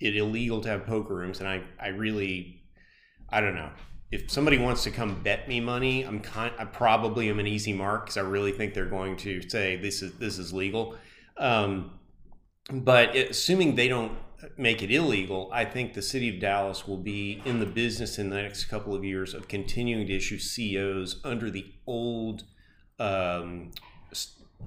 [0.00, 2.62] it illegal to have poker rooms, and I, I really,
[3.30, 3.70] I don't know
[4.10, 7.72] if somebody wants to come bet me money, I'm kind, I probably am an easy
[7.72, 10.96] mark because I really think they're going to say this is this is legal.
[11.36, 11.98] Um,
[12.70, 14.12] but assuming they don't
[14.56, 18.30] make it illegal, I think the city of Dallas will be in the business in
[18.30, 22.44] the next couple of years of continuing to issue COs under the old
[22.98, 23.72] um,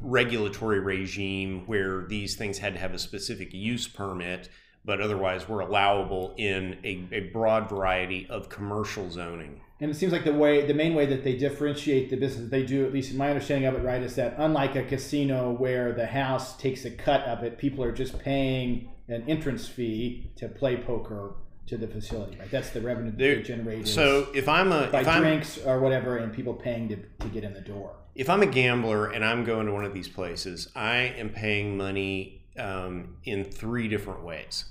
[0.02, 4.50] regulatory regime where these things had to have a specific use permit
[4.88, 9.60] but otherwise were allowable in a, a, broad variety of commercial zoning.
[9.82, 12.52] And it seems like the way, the main way that they differentiate the business that
[12.52, 15.52] they do, at least in my understanding of it, right, is that unlike a casino
[15.52, 20.32] where the house takes a cut of it, people are just paying an entrance fee
[20.38, 22.50] to play poker to the facility, right?
[22.50, 23.90] That's the revenue that they generate.
[23.90, 27.28] So if I'm a by if drinks I'm, or whatever, and people paying to, to
[27.28, 27.94] get in the door.
[28.16, 31.76] If I'm a gambler and I'm going to one of these places, I am paying
[31.76, 34.64] money um, in three different ways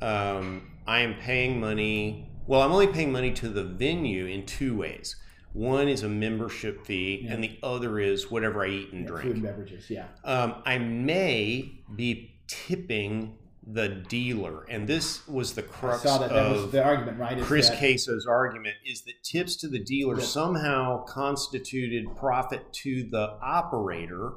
[0.00, 2.30] um, I am paying money.
[2.46, 5.16] Well, I'm only paying money to the venue in two ways.
[5.52, 7.32] One is a membership fee, yeah.
[7.32, 9.22] and the other is whatever I eat and yeah, drink.
[9.22, 10.04] Food and beverages, yeah.
[10.22, 16.28] Um, I may be tipping the dealer, and this was the crux that.
[16.28, 17.38] That was of the argument, right?
[17.38, 20.24] is Chris that- Caso's argument is that tips to the dealer Yeah.
[20.24, 24.34] somehow constituted profit to the operator,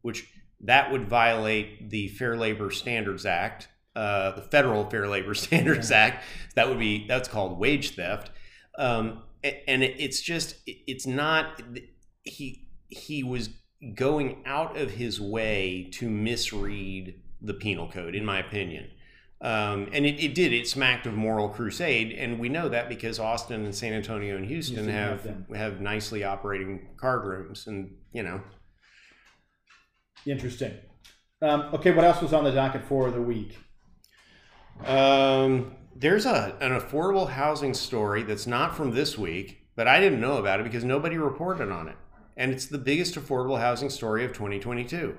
[0.00, 0.26] which
[0.62, 6.24] that would violate the Fair Labor Standards Act, uh, the federal Fair Labor Standards Act.
[6.54, 8.30] That would be that's called wage theft,
[8.78, 11.62] um, and it's just it's not
[12.22, 13.50] he he was
[13.94, 18.88] going out of his way to misread the penal code, in my opinion.
[19.40, 20.52] Um, and it, it did.
[20.52, 24.46] It smacked of moral crusade, and we know that because Austin and San Antonio and
[24.46, 28.40] Houston Houston have have have nicely operating card rooms, and you know,
[30.26, 30.74] Interesting.
[31.40, 33.58] Um, okay, what else was on the docket for the week?
[34.86, 40.20] Um, there's a an affordable housing story that's not from this week, but I didn't
[40.20, 41.96] know about it because nobody reported on it,
[42.36, 45.16] and it's the biggest affordable housing story of 2022.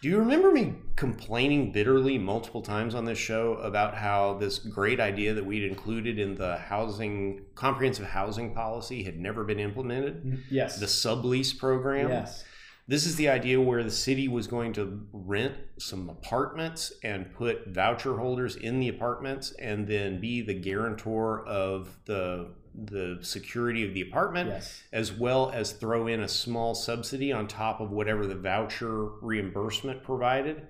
[0.00, 5.00] Do you remember me complaining bitterly multiple times on this show about how this great
[5.00, 10.44] idea that we'd included in the housing comprehensive housing policy had never been implemented?
[10.50, 10.78] Yes.
[10.78, 12.10] The sublease program.
[12.10, 12.44] yes.
[12.88, 17.68] This is the idea where the city was going to rent some apartments and put
[17.68, 23.92] voucher holders in the apartments and then be the guarantor of the the security of
[23.92, 24.82] the apartment Yes.
[24.92, 30.02] as well as throw in a small subsidy on top of whatever the voucher reimbursement
[30.04, 30.62] provided.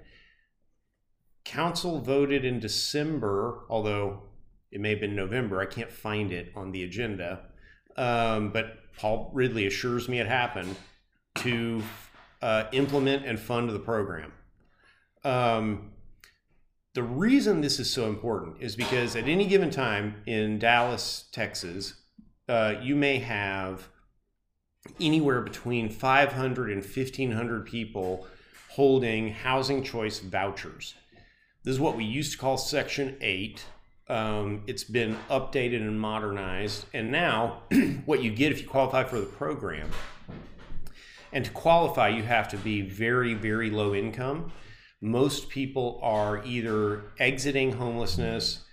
[1.45, 4.23] Council voted in December, although
[4.71, 5.61] it may have been November.
[5.61, 7.43] I can't find it on the agenda.
[7.97, 10.77] Um, but Paul Ridley assures me it happened
[11.37, 11.83] to
[12.43, 14.33] uh, implement and fund the program.
[15.25, 15.93] Um,
[16.95, 21.95] the reason this is so important is because at any given time in Dallas, Texas,
[22.49, 23.89] uh, you may have
[25.01, 28.27] anywhere between 500 and 1500 people
[28.71, 30.95] holding housing choice vouchers.
[31.65, 33.65] This is what we used to call Section 8.
[34.09, 36.87] Um, it's been updated and modernized.
[36.95, 37.65] And now,
[38.07, 39.91] what you get if you qualify for the program,
[41.33, 44.53] and to qualify, you have to be very, very low income.
[45.01, 48.65] Most people are either exiting homelessness,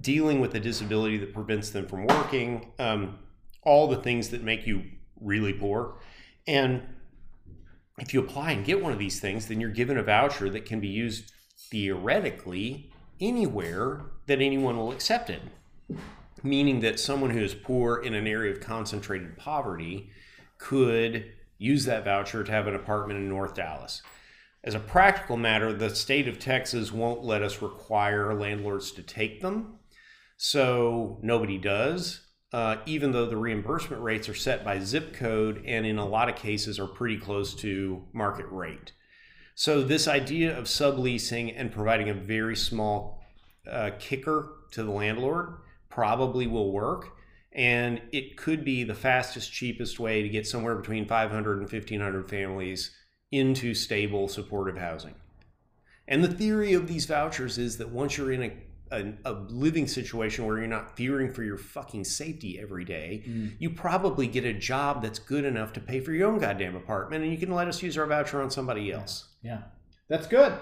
[0.00, 3.18] dealing with a disability that prevents them from working, um,
[3.62, 4.82] all the things that make you
[5.20, 5.96] really poor.
[6.46, 6.82] And
[7.98, 10.66] if you apply and get one of these things, then you're given a voucher that
[10.66, 11.32] can be used
[11.70, 12.90] theoretically
[13.20, 15.40] anywhere that anyone will accept it.
[16.42, 20.10] Meaning that someone who is poor in an area of concentrated poverty
[20.58, 24.02] could use that voucher to have an apartment in North Dallas.
[24.62, 29.42] As a practical matter, the state of Texas won't let us require landlords to take
[29.42, 29.78] them.
[30.36, 35.84] So nobody does, uh, even though the reimbursement rates are set by zip code and
[35.84, 38.92] in a lot of cases are pretty close to market rate.
[39.56, 43.24] So, this idea of subleasing and providing a very small
[43.70, 47.16] uh, kicker to the landlord probably will work.
[47.54, 52.28] And it could be the fastest, cheapest way to get somewhere between 500 and 1,500
[52.28, 52.90] families
[53.30, 55.14] into stable, supportive housing.
[56.08, 58.52] And the theory of these vouchers is that once you're in a,
[58.90, 63.52] a, a living situation where you're not fearing for your fucking safety every day, Mm.
[63.58, 67.22] you probably get a job that's good enough to pay for your own goddamn apartment
[67.24, 69.28] and you can let us use our voucher on somebody else.
[69.42, 69.62] Yeah.
[70.08, 70.52] That's good.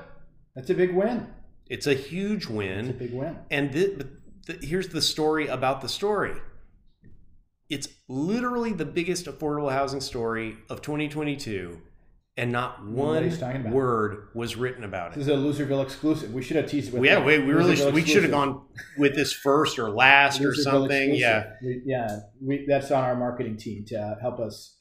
[0.54, 1.26] That's a big win.
[1.68, 2.92] It's a huge It's a win.
[2.98, 3.38] big win.
[3.50, 3.96] And thi-
[4.46, 6.34] but here's the story about the story.
[7.72, 11.80] It's literally the biggest affordable housing story of 2022,
[12.36, 13.74] and not one Nobody's talking about it.
[13.74, 15.18] word was written about it.
[15.18, 16.34] This is a Loserville exclusive.
[16.34, 17.24] We should have teased it with Yeah, that.
[17.24, 18.60] we, we really Loserville we should have gone
[18.98, 21.14] with this first or last or something.
[21.14, 21.18] exclusive.
[21.18, 22.18] Yeah, We, yeah.
[22.42, 24.76] We, that's on our marketing team to help us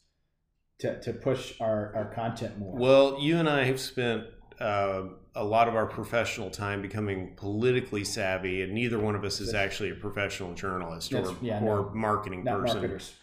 [0.80, 2.76] to, to push our, our content more.
[2.78, 4.24] Well, you and I have spent
[4.60, 5.04] uh,
[5.36, 9.54] a lot of our professional time becoming politically savvy, and neither one of us is
[9.54, 11.92] actually a professional journalist or, yeah, or no.
[11.94, 12.82] marketing person.
[12.82, 13.14] marketers.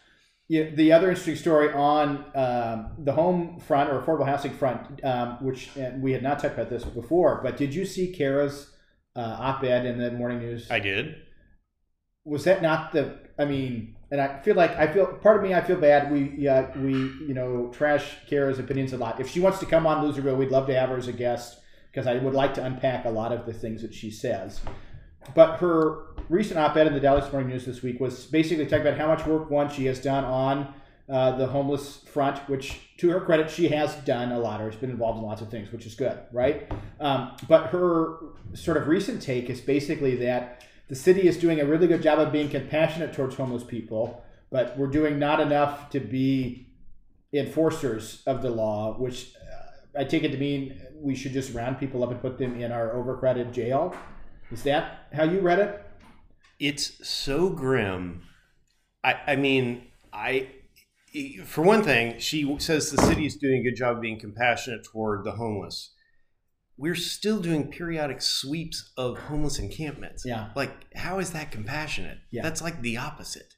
[0.48, 5.44] Yeah, the other interesting story on um, the home front or affordable housing front, um,
[5.44, 8.72] which and we had not talked about this before, but did you see Kara's
[9.14, 10.70] uh, op-ed in the morning news?
[10.70, 11.16] I did.
[12.24, 13.18] was that not the?
[13.38, 16.10] I mean, and I feel like I feel part of me I feel bad.
[16.10, 19.20] We yeah we you know trash Kara's opinions a lot.
[19.20, 21.60] If she wants to come on Loserville, we'd love to have her as a guest
[21.98, 24.60] because I would like to unpack a lot of the things that she says.
[25.34, 28.96] But her recent op-ed in the Dallas Morning News this week was basically talking about
[28.96, 30.72] how much work one she has done on
[31.08, 34.76] uh, the homeless front, which to her credit she has done a lot or has
[34.76, 36.70] been involved in lots of things, which is good, right?
[37.00, 38.18] Um, but her
[38.54, 42.20] sort of recent take is basically that the city is doing a really good job
[42.20, 46.68] of being compassionate towards homeless people, but we're doing not enough to be
[47.32, 49.32] enforcers of the law, which
[49.98, 52.70] I take it to mean we should just round people up and put them in
[52.70, 53.94] our overcrowded jail.
[54.52, 55.84] Is that how you read it?
[56.60, 58.22] It's so grim.
[59.02, 60.48] I, I mean, I,
[61.44, 64.84] for one thing, she says the city is doing a good job of being compassionate
[64.84, 65.92] toward the homeless.
[66.76, 70.24] We're still doing periodic sweeps of homeless encampments.
[70.24, 70.50] Yeah.
[70.54, 72.18] Like, how is that compassionate?
[72.30, 72.42] Yeah.
[72.42, 73.54] That's like the opposite.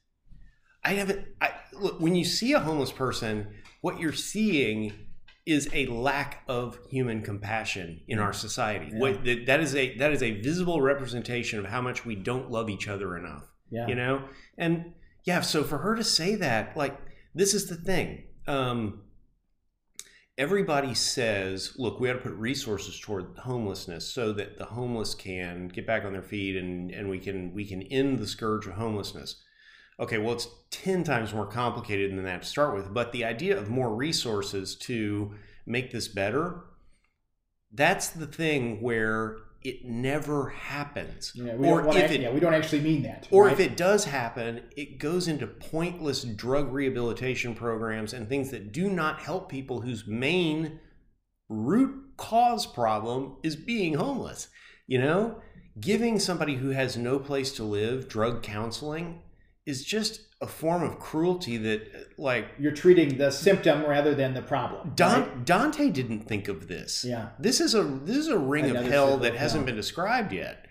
[0.83, 1.27] I haven't.
[1.39, 4.93] I look when you see a homeless person, what you're seeing
[5.45, 8.89] is a lack of human compassion in our society.
[8.91, 8.99] Yeah.
[8.99, 12.51] What that that is a that is a visible representation of how much we don't
[12.51, 13.43] love each other enough.
[13.69, 13.87] Yeah.
[13.87, 14.23] You know,
[14.57, 15.41] and yeah.
[15.41, 16.99] So for her to say that, like,
[17.33, 18.23] this is the thing.
[18.47, 19.01] Um,
[20.37, 25.67] everybody says, look, we got to put resources toward homelessness so that the homeless can
[25.67, 28.73] get back on their feet and and we can we can end the scourge of
[28.73, 29.41] homelessness.
[30.01, 33.55] Okay, well, it's 10 times more complicated than that to start with, but the idea
[33.55, 35.35] of more resources to
[35.67, 36.63] make this better,
[37.71, 41.33] that's the thing where it never happens.
[41.35, 43.27] Yeah, we or don't if act- it yeah, we don't actually mean that.
[43.29, 43.53] or right?
[43.53, 48.89] if it does happen, it goes into pointless drug rehabilitation programs and things that do
[48.89, 50.79] not help people whose main
[51.47, 54.47] root cause problem is being homeless.
[54.87, 55.41] You know,
[55.79, 59.21] giving somebody who has no place to live drug counseling
[59.65, 61.81] is just a form of cruelty that,
[62.17, 64.93] like, you're treating the symptom rather than the problem.
[64.95, 65.45] Don- right?
[65.45, 67.05] Dante didn't think of this.
[67.07, 67.29] Yeah.
[67.39, 69.65] This is a this is a ring Another of hell that hasn't hell.
[69.67, 70.65] been described yet.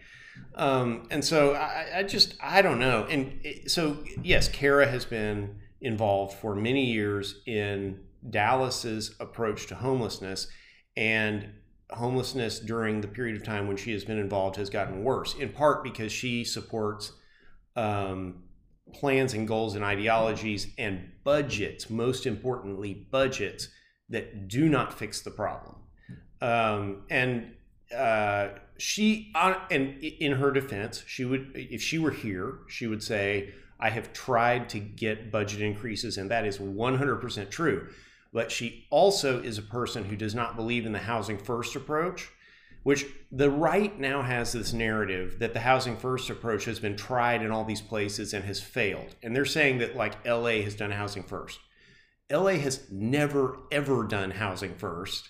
[0.56, 3.06] Um, and so I, I just I don't know.
[3.08, 9.76] And it, so yes, Kara has been involved for many years in Dallas's approach to
[9.76, 10.48] homelessness,
[10.96, 11.48] and
[11.90, 15.34] homelessness during the period of time when she has been involved has gotten worse.
[15.34, 17.12] In part because she supports
[17.76, 18.42] um,
[18.92, 21.90] plans and goals and ideologies and budgets.
[21.90, 23.68] Most importantly, budgets
[24.08, 25.76] that do not fix the problem.
[26.40, 27.52] Um, and
[27.96, 33.52] uh, she, and in her defense, she would, if she were here, she would say,
[33.78, 37.88] "I have tried to get budget increases, and that is 100% true."
[38.32, 42.30] But she also is a person who does not believe in the housing first approach,
[42.82, 47.42] which the right now has this narrative that the housing first approach has been tried
[47.42, 49.14] in all these places and has failed.
[49.22, 51.58] And they're saying that like LA has done housing first.
[52.32, 55.28] LA has never ever done housing first.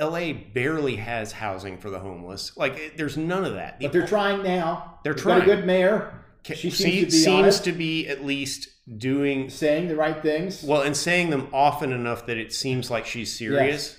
[0.00, 2.56] LA barely has housing for the homeless.
[2.56, 3.80] Like it- there's none of that.
[3.80, 4.98] But they're trying now.
[5.04, 6.24] They're They've got a good mayor.
[6.42, 10.62] She see- seems to be seems to be at least doing saying the right things.
[10.62, 13.98] well and saying them often enough that it seems like she's serious.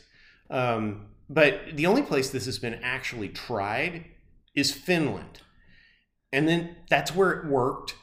[0.49, 4.05] Um, but the only place this has been actually tried
[4.55, 5.41] is Finland,
[6.33, 7.95] and then that's where it worked,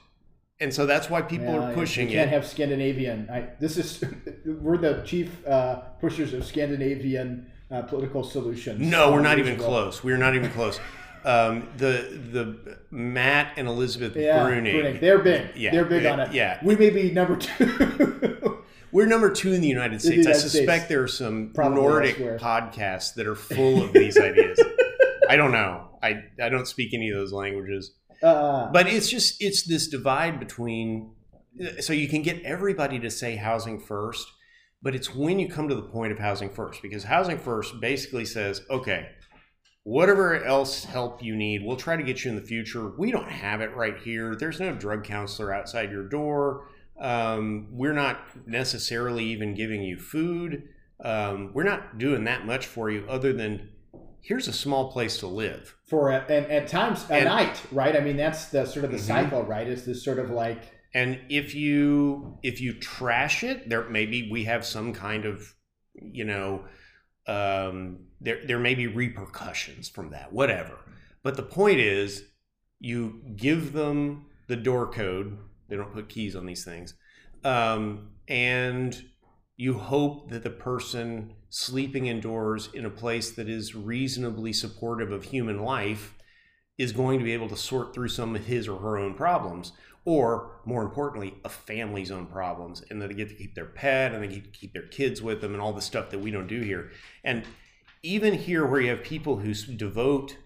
[0.61, 2.13] and so that's why people Yeah, are pushing it.
[2.13, 2.35] You can't it.
[2.35, 3.29] have Scandinavian.
[3.31, 4.03] I, this is
[4.47, 8.81] we're the chief uh, pushers of Scandinavian uh, political solutions.
[8.81, 9.65] no, we're not even ago.
[9.67, 10.03] close.
[10.03, 10.81] We're not even close.
[11.25, 11.93] Um, the
[12.33, 15.01] the Matt and Elizabeth Yeah, Bruenig, Bruenig.
[15.01, 15.55] They're big.
[15.57, 16.33] Yeah, they're big yeah, on it.
[16.33, 16.59] yeah.
[16.63, 18.63] we may be number two.
[18.93, 20.27] We're number two in the United the States.
[20.27, 20.89] I suspect States.
[20.89, 22.39] there are some Probably Nordic elsewhere.
[22.39, 24.59] podcasts that are full of these ideas.
[25.29, 25.99] I don't know.
[26.03, 27.95] I, I don't speak any of those languages.
[28.23, 31.13] uh, But it's just it's this divide between
[31.81, 34.27] so you can get everybody to say housing first,
[34.81, 38.25] but it's when you come to the point of housing first because housing first basically
[38.25, 39.09] says, okay,
[39.83, 42.91] whatever else help you need, we'll try to get you in the future.
[42.97, 44.37] We don't have it right here.
[44.37, 46.69] There's no drug counselor outside your door.
[47.01, 50.69] Um, we're not necessarily even giving you food.
[51.05, 53.71] Um, we're not doing that much for you other than
[54.21, 55.77] here's a small place to live.
[55.87, 57.97] for a, and at times a And- night, right?
[57.97, 59.07] I mean, that's the sort of the Mhm.
[59.07, 59.67] cycle, right?
[59.67, 60.59] Is this sort of like
[60.95, 65.55] And if you if you trash it, there maybe we have some kind of
[65.95, 66.65] you know
[67.27, 70.79] um, there there may be repercussions from that, whatever.
[71.23, 72.25] But the point is,
[72.81, 75.39] you give them the door code.
[75.69, 76.95] They don't put keys on these things,
[77.45, 79.01] um, and
[79.57, 85.25] you hope that the person sleeping indoors in a place that is reasonably supportive of
[85.25, 86.15] human life
[86.79, 89.73] is going to be able to sort through some of his or her own problems
[90.05, 94.15] or more importantly a family's own problems and that they get to keep their pet
[94.15, 96.31] and they get to keep their kids with them and all the stuff that we
[96.31, 96.91] don't do here.
[97.25, 97.45] And
[98.03, 100.37] even here where you have people who devote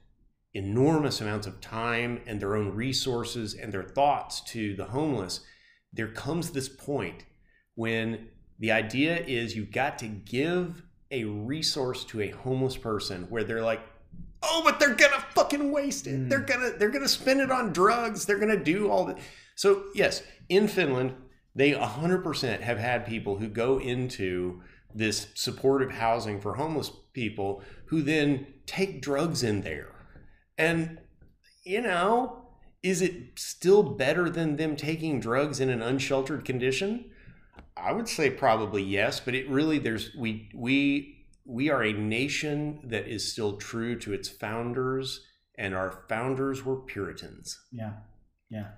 [0.55, 5.40] enormous amounts of time and their own resources and their thoughts to the homeless
[5.92, 7.24] there comes this point
[7.74, 8.28] when
[8.59, 13.62] the idea is you've got to give a resource to a homeless person where they're
[13.62, 13.80] like
[14.42, 16.28] oh but they're gonna fucking waste it Mm.
[16.28, 19.16] they're gonna they're gonna spend it on drugs they're gonna do all the
[19.55, 21.14] so yes in finland
[21.55, 24.62] they 100% have had people who go into
[24.94, 29.91] this supportive housing for homeless people who then take drugs in there.
[30.62, 30.98] And,
[31.64, 32.46] you know,
[32.82, 37.10] is it still better than them taking drugs in an unsheltered condition?
[37.76, 42.80] I would say probably yes, but it really there's we we we are a nation
[42.84, 45.24] that is still true to its founders
[45.56, 47.60] and our founders were Puritans.
[47.72, 47.92] Yeah.
[48.50, 48.68] Yeah.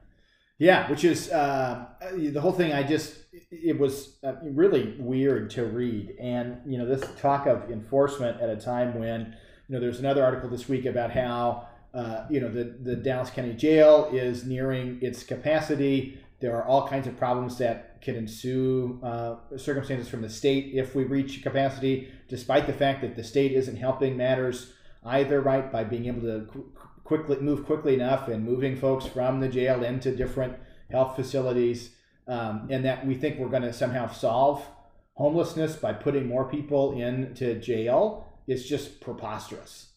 [0.59, 2.73] Yeah, which is uh, the whole thing.
[2.73, 3.17] I just
[3.51, 8.49] it was uh, really weird to read, and you know this talk of enforcement at
[8.49, 9.35] a time when
[9.69, 13.31] you know there's another article this week about how uh, you know the the Dallas
[13.31, 16.19] County Jail is nearing its capacity.
[16.41, 20.95] There are all kinds of problems that can ensue, uh, circumstances from the state if
[20.95, 24.73] we reach capacity, despite the fact that the state isn't helping matters
[25.05, 25.41] either.
[25.41, 26.67] Right by being able to
[27.05, 30.57] quickly move quickly enough and moving folks from the jail into different
[30.91, 31.91] health facilities,
[32.27, 34.67] um, and that we think we're going to somehow solve
[35.15, 39.94] homelessness by putting more people into jail is just preposterous.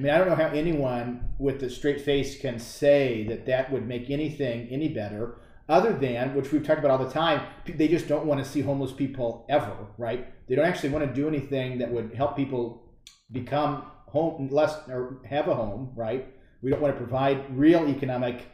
[0.00, 3.70] I mean, I don't know how anyone with a straight face can say that that
[3.70, 5.36] would make anything any better,
[5.68, 8.62] other than, which we've talked about all the time, they just don't want to see
[8.62, 10.26] homeless people ever, right?
[10.48, 12.82] They don't actually want to do anything that would help people
[13.30, 16.26] become home less or have a home, right?
[16.62, 18.46] We don't want to provide real economic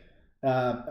[0.42, 0.82] uh,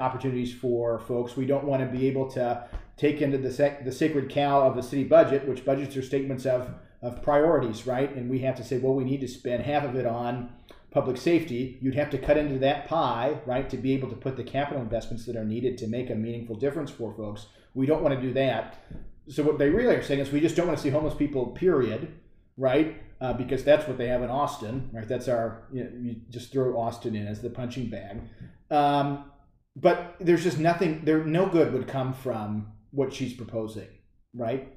[0.00, 1.36] opportunities for folks.
[1.36, 4.82] We don't want to be able to take into the, the sacred cow of the
[4.82, 8.14] city budget, which budgets are statements of, of priorities, right?
[8.14, 10.52] And we have to say, well, we need to spend half of it on
[10.90, 11.78] public safety.
[11.80, 14.82] You'd have to cut into that pie, right, to be able to put the capital
[14.82, 17.46] investments that are needed to make a meaningful difference for folks.
[17.74, 18.84] We don't want to do that.
[19.28, 21.46] So what they really are saying is we just don't want to see homeless people,
[21.48, 22.12] period,
[22.56, 22.96] right?
[23.22, 25.06] uh, because that's what they have in Austin, right?
[25.06, 28.20] That's our, you, know, you just throw Austin in as the punching bag.
[28.68, 29.30] Um,
[29.76, 33.86] but there's just nothing, there, no good would come from what she's proposing,
[34.34, 34.74] right?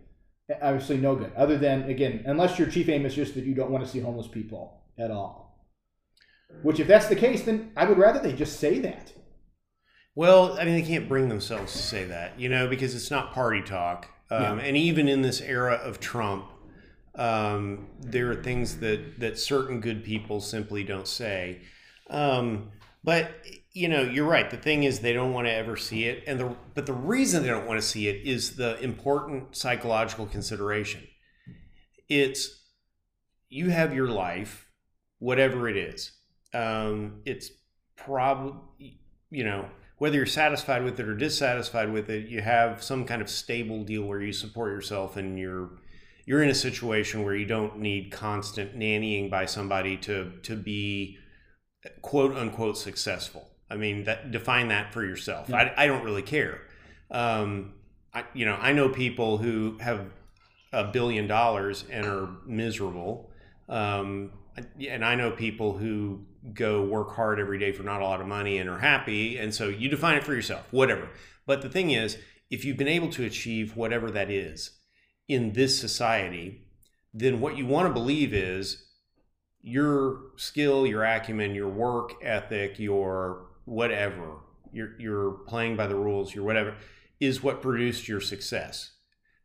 [0.61, 1.33] Obviously, no good.
[1.35, 3.99] Other than, again, unless your chief aim is just that you don't want to see
[3.99, 5.67] homeless people at all.
[6.61, 9.13] Which, if that's the case, then I would rather they just say that.
[10.13, 13.33] Well, I mean, they can't bring themselves to say that, you know, because it's not
[13.33, 14.07] party talk.
[14.29, 14.65] Um, yeah.
[14.65, 16.45] And even in this era of Trump,
[17.15, 21.61] um, there are things that that certain good people simply don't say.
[22.09, 22.71] Um,
[23.03, 23.31] but
[23.75, 24.49] you know, you're right.
[24.49, 27.43] The thing is, they don't want to ever see it, and the but the reason
[27.43, 31.03] they don't want to see it is the important psychological consideration.
[32.07, 32.63] It's
[33.49, 34.69] you have your life,
[35.19, 36.13] whatever it is.
[36.53, 37.51] Um, it's
[37.97, 38.97] probably
[39.29, 39.65] you know
[39.97, 43.83] whether you're satisfied with it or dissatisfied with it, you have some kind of stable
[43.83, 45.71] deal where you support yourself and you're
[46.25, 51.17] you're in a situation where you don't need constant nannying by somebody to to be
[52.01, 53.49] quote unquote successful.
[53.69, 55.49] I mean, that define that for yourself.
[55.49, 55.73] Yeah.
[55.77, 56.61] I, I don't really care.
[57.11, 57.73] Um,
[58.13, 60.05] I, you know, I know people who have
[60.71, 63.31] a billion dollars and are miserable.
[63.67, 64.31] Um,
[64.87, 68.27] and I know people who go work hard every day for not a lot of
[68.27, 69.37] money and are happy.
[69.37, 71.09] And so you define it for yourself, whatever.
[71.45, 72.17] But the thing is,
[72.49, 74.71] if you've been able to achieve whatever that is,
[75.27, 76.61] in this society,
[77.13, 78.85] then what you want to believe is
[79.61, 84.37] your skill, your acumen, your work ethic, your whatever,
[84.71, 86.75] you're, you're playing by the rules, you're whatever,
[87.19, 88.91] is what produced your success.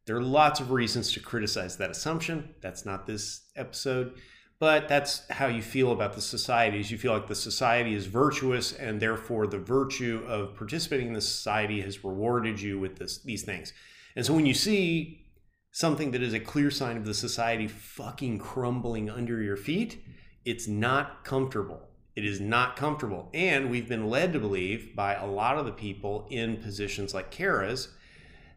[0.06, 2.54] There are lots of reasons to criticize that assumption.
[2.60, 4.14] That's not this episode,
[4.58, 6.80] but that's how you feel about the society.
[6.80, 11.12] Is you feel like the society is virtuous, and therefore the virtue of participating in
[11.12, 13.72] the society has rewarded you with this, these things.
[14.16, 15.26] And so when you see
[15.70, 20.02] something that is a clear sign of the society fucking crumbling under your feet,
[20.44, 21.89] it's not comfortable.
[22.20, 23.30] It is not comfortable.
[23.32, 27.30] And we've been led to believe by a lot of the people in positions like
[27.30, 27.88] Kara's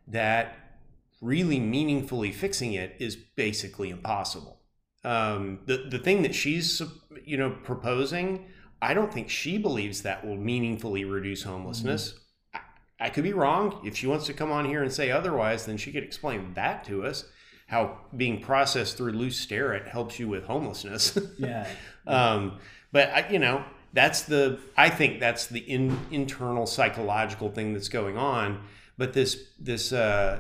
[0.06, 0.58] that
[1.22, 4.60] really meaningfully fixing it is basically impossible.
[5.06, 6.82] Um, the, the thing that she's
[7.24, 8.48] you know proposing,
[8.82, 12.10] I don't think she believes that will meaningfully reduce homelessness.
[12.10, 12.20] Mm-hmm.
[13.00, 13.80] I could be wrong.
[13.86, 16.84] If she wants to come on here and say otherwise, then she could explain that
[16.86, 17.24] to us.
[17.68, 21.18] How being processed through Lew Sterrett helps you with homelessness.
[21.38, 21.66] yeah.
[22.06, 22.60] um,
[22.94, 24.60] but I, you know, that's the.
[24.78, 28.64] I think that's the in, internal psychological thing that's going on.
[28.98, 30.40] But this this uh,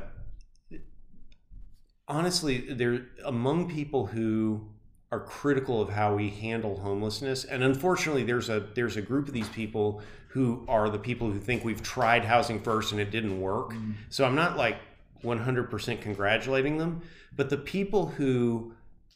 [2.07, 4.69] honestly, there among people who
[5.11, 9.33] are critical of how we handle homelessness, and unfortunately, there's a there's a group of
[9.33, 13.39] these people who are the people who think we've tried housing first and it didn't
[13.39, 13.69] work.
[13.71, 13.93] Mm.
[14.09, 14.77] So I'm not like
[15.23, 17.03] 100% congratulating them,
[17.35, 18.73] but the people who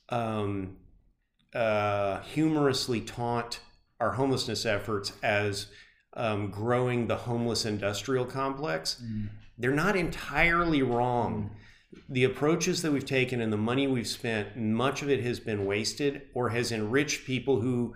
[0.09, 0.77] um,
[1.57, 3.61] uh, humorously taunt
[3.99, 5.67] our homelessness efforts as
[6.13, 9.27] um, growing the homeless industrial complex, mm.
[9.57, 11.49] they're not entirely wrong.
[12.09, 15.65] the approaches that we've taken and the money we've spent, much of it has been
[15.65, 17.95] wasted or has enriched people who,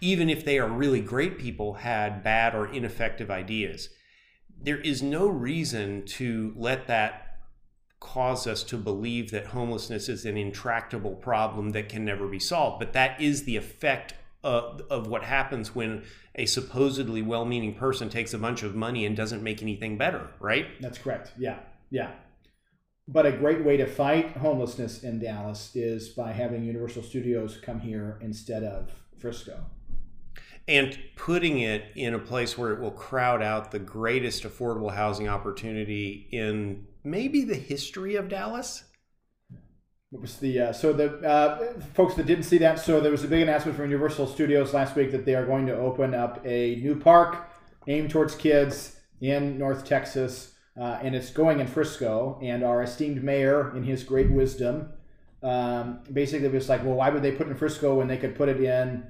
[0.00, 3.88] even if they are really great people, had bad or ineffective ideas.
[4.60, 7.31] There is no reason to let that
[8.02, 12.80] cause us to believe that homelessness is an intractable problem that can never be solved.
[12.80, 16.02] But that is the effect of, of what happens when
[16.34, 20.28] a supposedly well meaning person takes a bunch of money and doesn't make anything better,
[20.40, 20.66] right?
[20.80, 21.32] That's correct.
[21.38, 21.60] Yeah.
[21.90, 22.10] Yeah.
[23.06, 27.78] But a great way to fight homelessness in Dallas is by having Universal Studios come
[27.78, 29.64] here instead of Frisco.
[30.66, 35.28] And putting it in a place where it will crowd out the greatest affordable housing
[35.28, 38.84] opportunity in maybe the history of Dallas.
[40.10, 42.78] What was the uh, so the uh, folks that didn't see that?
[42.78, 45.66] So there was a big announcement from Universal Studios last week that they are going
[45.66, 47.48] to open up a new park
[47.86, 52.38] aimed towards kids in North Texas, uh, and it's going in Frisco.
[52.42, 54.92] And our esteemed mayor, in his great wisdom,
[55.42, 58.34] um, basically was like, "Well, why would they put it in Frisco when they could
[58.34, 59.04] put it in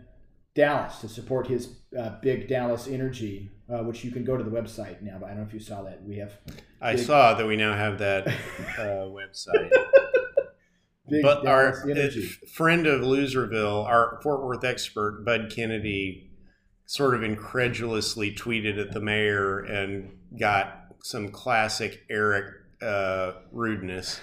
[0.54, 4.50] Dallas to support his uh, big Dallas energy?" Uh, which you can go to the
[4.50, 5.16] website now.
[5.18, 6.02] But I don't know if you saw that.
[6.04, 6.34] We have.
[6.80, 8.26] I saw that we now have that
[8.78, 9.70] uh, website.
[11.22, 11.72] But our
[12.52, 16.30] friend of Loserville, our Fort Worth expert, Bud Kennedy,
[16.84, 22.44] sort of incredulously tweeted at the mayor and got some classic Eric
[22.82, 24.20] uh, rudeness.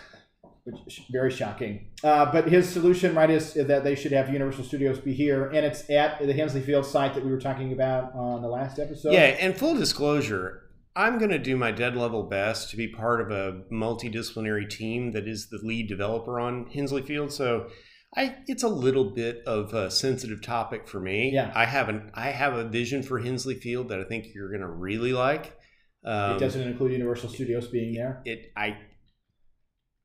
[0.86, 1.88] Which very shocking.
[2.04, 5.48] Uh, but his solution, right, is, is, that they should have Universal Studios be here,
[5.48, 8.80] and it's at the Hensley Field site that we were talking about on the last
[8.80, 9.14] episode.
[9.14, 13.22] Yeah, and full disclosure, I'm going to do my dead level best to be part
[13.22, 17.32] of a multidisciplinary team that is the lead developer on Hensley Field.
[17.32, 17.70] So
[18.16, 21.32] I, it's a little bit of a sensitive topic for me.
[21.34, 21.52] Yeah.
[21.56, 24.62] I have an I have a vision for Hensley Field that I think you're going
[24.62, 25.56] to really like.
[26.04, 28.22] Um, it doesn't include Universal Studios being there.
[28.26, 28.78] It I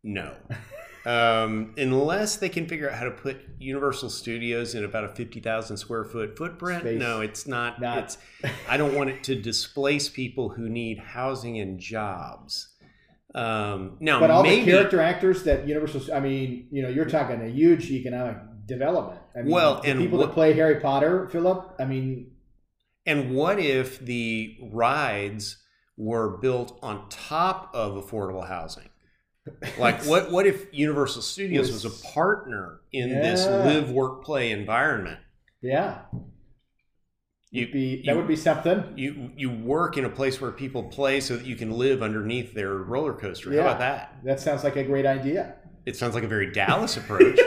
[0.04, 0.34] no.
[1.06, 5.40] um, unless they can figure out how to put Universal Studios in about a fifty
[5.40, 6.82] thousand square foot footprint.
[6.82, 7.00] Space.
[7.00, 7.80] No, it's not.
[7.80, 7.98] not.
[7.98, 8.18] It's.
[8.68, 12.68] I don't want it to displace people who need housing and jobs.
[13.34, 16.14] Um, now, but all maybe, the character actors that Universal.
[16.14, 18.36] I mean, you know, you're talking a huge economic
[18.66, 19.20] development.
[19.34, 21.74] I mean, well, and people what, that play Harry Potter, Philip.
[21.80, 22.30] I mean,
[23.06, 25.58] and what if the rides
[25.96, 28.88] were built on top of affordable housing?
[29.78, 33.20] Like what what if Universal Studios was, was a partner in yeah.
[33.20, 35.20] this live work play environment?
[35.60, 36.02] Yeah.
[37.50, 38.82] You, be, that you, would be something.
[38.96, 42.52] You you work in a place where people play so that you can live underneath
[42.52, 43.52] their roller coaster.
[43.52, 43.62] Yeah.
[43.62, 44.16] How about that?
[44.24, 45.54] That sounds like a great idea.
[45.86, 47.38] It sounds like a very Dallas approach.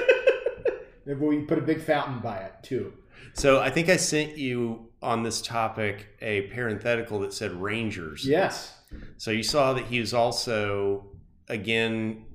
[1.06, 2.93] Maybe we put a big fountain by it too.
[3.34, 8.26] So I think I sent you on this topic a parenthetical that said Rangers.
[8.26, 8.74] Yes.
[9.18, 11.16] So you saw that he was also
[11.48, 12.26] again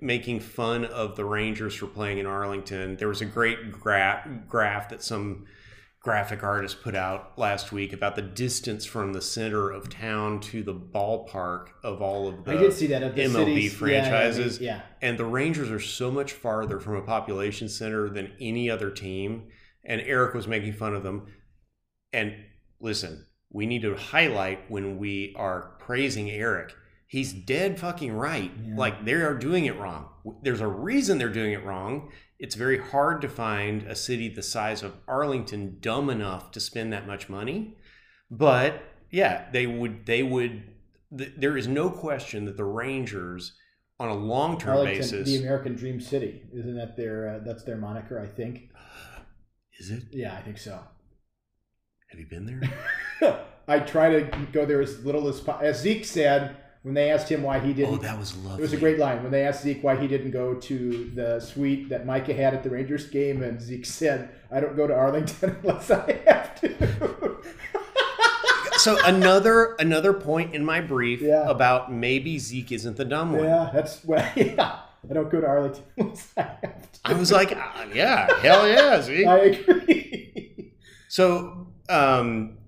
[0.00, 2.96] making fun of the Rangers for playing in Arlington.
[2.96, 5.46] There was a great graph graph that some
[6.04, 10.62] graphic artist put out last week about the distance from the center of town to
[10.62, 13.74] the ballpark of all of the I did see that of the MLB cities.
[13.74, 14.60] franchises.
[14.60, 18.68] Yeah, yeah, And the Rangers are so much farther from a population center than any
[18.68, 19.44] other team.
[19.82, 21.26] And Eric was making fun of them.
[22.12, 22.34] And
[22.80, 26.74] listen, we need to highlight when we are praising Eric
[27.14, 28.50] he's dead fucking right.
[28.60, 28.74] Yeah.
[28.76, 30.08] Like they are doing it wrong.
[30.42, 32.10] There's a reason they're doing it wrong.
[32.40, 36.92] It's very hard to find a city the size of Arlington dumb enough to spend
[36.92, 37.76] that much money.
[38.32, 40.64] But yeah, they would they would
[41.16, 43.56] th- there is no question that the Rangers
[44.00, 48.18] on a long-term basis the American Dream City, isn't that their uh, that's their moniker,
[48.18, 48.70] I think.
[49.78, 50.04] Is it?
[50.10, 50.80] Yeah, I think so.
[52.10, 53.40] Have you been there?
[53.68, 55.66] I try to go there as little as possible.
[55.66, 57.94] as Zeke said when they asked him why he didn't.
[57.94, 58.58] Oh, that was lovely.
[58.58, 61.40] It was a great line when they asked Zeke why he didn't go to the
[61.40, 64.94] suite that Micah had at the Rangers game, and Zeke said, "I don't go to
[64.94, 67.38] Arlington unless I have to."
[68.76, 71.48] so another another point in my brief yeah.
[71.48, 73.44] about maybe Zeke isn't the dumb one.
[73.44, 74.80] Yeah, that's well, yeah.
[75.08, 77.00] I don't go to Arlington unless I have to.
[77.06, 79.26] I was like, uh, yeah, hell yeah, Zeke.
[79.26, 80.72] I agree.
[81.08, 82.58] So, um,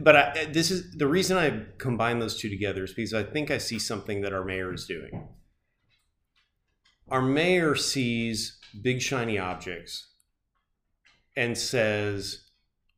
[0.00, 3.50] but I, this is the reason I combine those two together is because I think
[3.50, 5.28] I see something that our mayor is doing.
[7.08, 10.08] Our mayor sees big shiny objects
[11.36, 12.48] and says,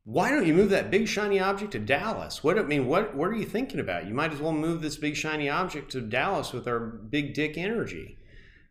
[0.05, 2.43] "Why don't you move that big shiny object to Dallas?
[2.43, 4.07] What I mean, what what are you thinking about?
[4.07, 7.57] You might as well move this big shiny object to Dallas with our big dick
[7.57, 8.17] energy."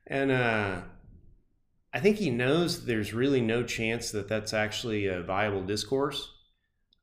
[0.06, 0.82] And uh,
[1.92, 6.33] I think he knows there's really no chance that that's actually a viable discourse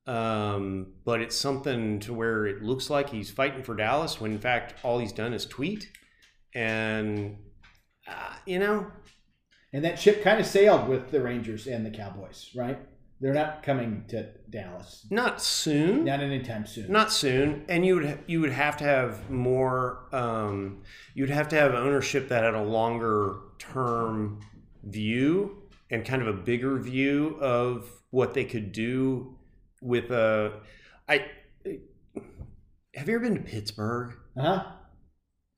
[0.08, 4.40] um, but it's something to where it looks like he's fighting for Dallas when in
[4.40, 5.90] fact all he's done is tweet.
[6.56, 7.38] and
[8.08, 8.88] uh, you know,
[9.74, 12.80] and that ship kind of sailed with the Rangers and the Cowboys, right?
[13.22, 15.06] They're not coming to Dallas.
[15.12, 16.06] Not soon.
[16.06, 16.92] Not anytime soon.
[16.92, 17.66] Not soon.
[17.70, 20.08] And you would you would have to have more.
[20.12, 20.82] Um,
[21.14, 24.40] you'd have to have ownership that had a longer term
[24.84, 29.38] view and kind of a bigger view of what they could do
[29.82, 30.54] with a.
[31.10, 31.26] I
[32.96, 34.14] have you ever been to Pittsburgh?
[34.38, 34.64] Uh huh.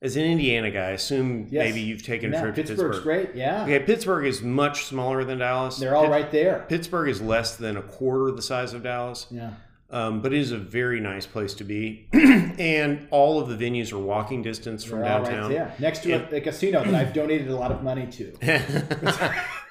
[0.02, 1.64] As an Indiana guy, I assume yes.
[1.64, 3.02] maybe you've taken yeah, a trip Pittsburgh's to Pittsburgh.
[3.02, 3.62] great, yeah.
[3.62, 5.78] Okay, Pittsburgh is much smaller than Dallas.
[5.78, 6.66] They're all Pitt- right there.
[6.68, 9.26] Pittsburgh is less than a quarter the size of Dallas.
[9.30, 9.52] Yeah.
[9.88, 13.92] Um, but it is a very nice place to be, and all of the venues
[13.92, 15.42] are walking distance from They're downtown.
[15.42, 18.32] Right there, next to a, a, casino that I've donated a lot of money to.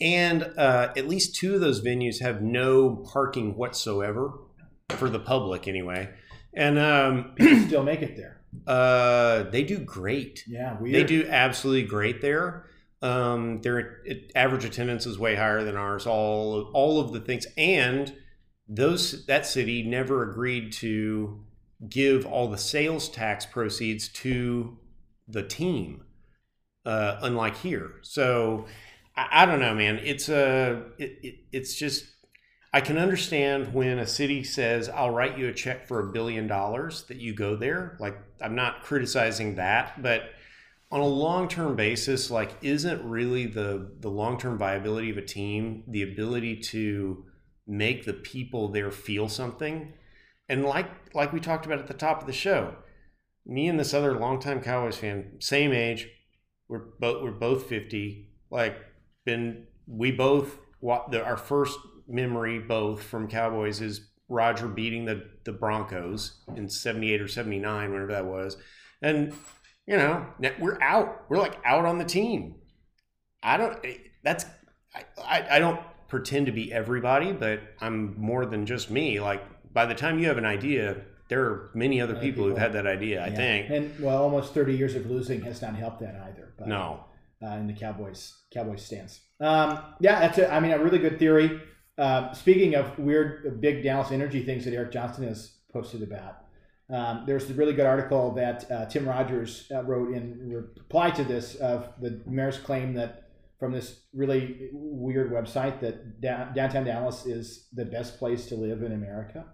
[0.00, 4.32] and uh, at least two of those venues have no parking whatsoever
[4.90, 6.10] for the public, anyway.
[6.54, 7.34] And um,
[7.66, 8.32] still make it there.
[8.66, 10.42] Uh, they do great.
[10.48, 10.94] Yeah, weird.
[10.94, 12.64] they do absolutely great there.
[13.02, 14.02] Um, their
[14.34, 16.06] average attendance is way higher than ours.
[16.06, 18.14] All all of the things, and
[18.66, 21.44] those that city never agreed to
[21.86, 24.78] give all the sales tax proceeds to
[25.28, 26.04] the team,
[26.86, 27.96] uh, unlike here.
[28.00, 28.66] So
[29.16, 29.98] I, I, don't know, man.
[29.98, 32.04] It's a it, it, it's just
[32.72, 36.46] I can understand when a city says, I'll write you a check for a billion
[36.46, 37.96] dollars that you go there.
[37.98, 40.24] Like, I'm not criticizing that, but
[40.90, 45.22] on a long term basis, like, isn't really the, the long term viability of a
[45.22, 47.24] team the ability to
[47.66, 49.94] make the people there feel something?
[50.48, 52.76] And like like we talked about at the top of the show,
[53.44, 56.08] me and this other longtime Cowboys fan, same age,
[56.68, 58.76] we're both we're both 50, like
[59.26, 66.38] been we both our first memory both from Cowboys is Roger beating the the Broncos
[66.56, 68.56] in 78 or 79 whenever that was.
[69.02, 69.34] And
[69.86, 70.26] you know,
[70.58, 71.24] we're out.
[71.28, 72.56] We're like out on the team.
[73.42, 74.46] I don't eh, that's
[74.94, 79.20] I, I, I don't pretend to be everybody, but I'm more than just me.
[79.20, 80.96] Like by the time you have an idea,
[81.28, 82.44] there are many other people, people.
[82.48, 83.20] who've had that idea.
[83.20, 83.32] Yeah.
[83.32, 86.52] I think, and well, almost 30 years of losing has not helped that either.
[86.56, 87.04] But, no,
[87.46, 89.20] uh, in the Cowboys Cowboys stance.
[89.40, 91.60] Um, yeah, that's a, I mean a really good theory.
[91.98, 96.44] Uh, speaking of weird, big Dallas energy things that Eric Johnson has posted about,
[96.92, 101.24] um, there's a really good article that uh, Tim Rogers uh, wrote in reply to
[101.24, 103.24] this of the mayor's claim that
[103.58, 108.82] from this really weird website that da- downtown Dallas is the best place to live
[108.82, 109.46] in America.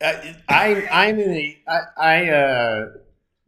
[0.00, 2.86] Uh, I I'm in a I, I uh,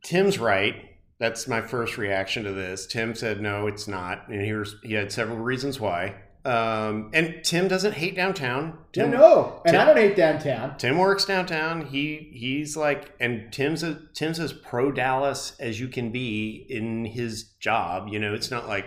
[0.03, 2.87] Tim's right that's my first reaction to this.
[2.87, 6.17] Tim said no, it's not, and here's he had several reasons why.
[6.45, 8.79] Um, and Tim doesn't hate downtown.
[8.93, 10.79] Tim, yeah, no, and Tim, I don't hate downtown.
[10.79, 11.87] Tim works downtown.
[11.87, 17.05] He he's like, and Tim's a, Tim's as pro Dallas as you can be in
[17.05, 18.09] his job.
[18.11, 18.87] You know, it's not like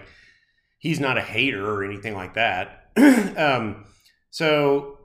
[0.77, 2.91] he's not a hater or anything like that.
[3.37, 3.85] um,
[4.31, 4.99] so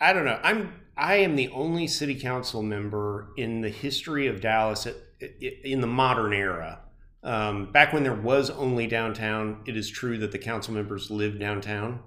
[0.00, 0.38] I don't know.
[0.44, 4.94] I'm I am the only city council member in the history of Dallas at
[5.40, 6.80] in the modern era.
[7.22, 11.38] Um, back when there was only downtown, it is true that the council members lived
[11.38, 12.00] downtown.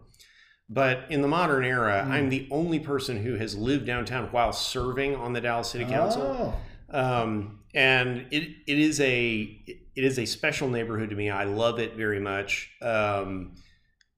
[0.69, 2.11] But in the modern era, mm.
[2.11, 6.55] I'm the only person who has lived downtown while serving on the Dallas City Council.
[6.91, 6.97] Oh.
[6.97, 9.61] Um, and it, it is a
[9.95, 11.29] it is a special neighborhood to me.
[11.29, 12.71] I love it very much.
[12.81, 13.55] Um,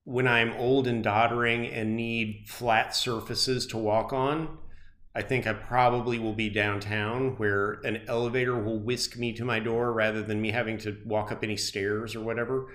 [0.04, 4.56] when I'm old and doddering and need flat surfaces to walk on,
[5.16, 9.58] I think I probably will be downtown where an elevator will whisk me to my
[9.58, 12.66] door rather than me having to walk up any stairs or whatever.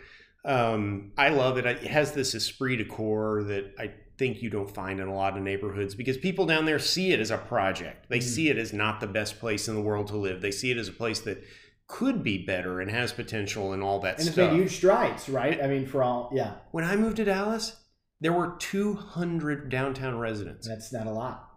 [0.44, 1.68] Um, I love it.
[1.68, 5.38] It has this esprit de corps that I think you don't find in a lot
[5.38, 8.10] of neighborhoods because people down there see it as a project.
[8.10, 8.24] They mm.
[8.24, 10.42] see it as not the best place in the world to live.
[10.42, 11.44] They see it as a place that
[11.86, 14.38] could be better and has potential and all that and stuff.
[14.38, 15.62] And it's made huge strides, right?
[15.62, 16.56] I mean, for all, yeah.
[16.72, 17.76] When I moved to Dallas,
[18.20, 20.68] there were 200 downtown residents.
[20.68, 21.51] That's not a lot.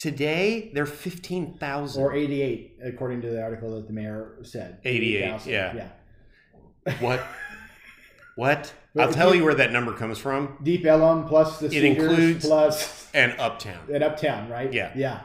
[0.00, 2.02] Today, they're 15,000.
[2.02, 4.78] Or 88, according to the article that the mayor said.
[4.82, 5.74] 88, yeah.
[5.74, 6.94] Yeah.
[7.00, 7.22] What?
[8.34, 8.72] what?
[8.98, 10.56] I'll tell you where that number comes from.
[10.62, 13.88] Deep Ellum plus the It includes plus and Uptown.
[13.92, 14.72] And Uptown, right?
[14.72, 14.90] Yeah.
[14.96, 15.20] Yeah.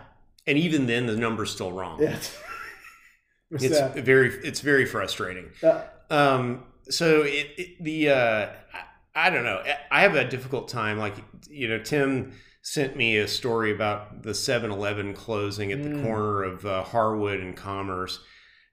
[0.45, 2.01] And even then, the number's still wrong.
[2.03, 2.19] Yeah.
[3.51, 5.51] it's uh, very, it's very frustrating.
[5.63, 8.49] Uh, um, so it, it the, uh,
[9.15, 9.63] I, I don't know.
[9.89, 10.97] I have a difficult time.
[10.97, 11.15] Like,
[11.49, 12.33] you know, Tim
[12.65, 16.03] sent me a story about the 7-Eleven closing at the mm.
[16.03, 18.19] corner of uh, Harwood and Commerce,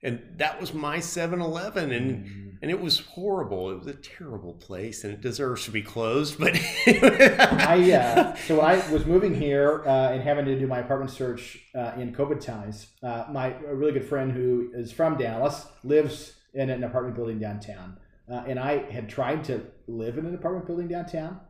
[0.03, 2.53] and that was my 7-Eleven, and mm.
[2.63, 3.71] and it was horrible.
[3.71, 6.39] It was a terrible place, and it deserves to be closed.
[6.39, 10.79] But I uh, so when I was moving here uh, and having to do my
[10.79, 15.19] apartment search uh, in COVID times, uh, my a really good friend who is from
[15.19, 17.99] Dallas lives in an apartment building downtown,
[18.33, 21.41] uh, and I had tried to live in an apartment building downtown,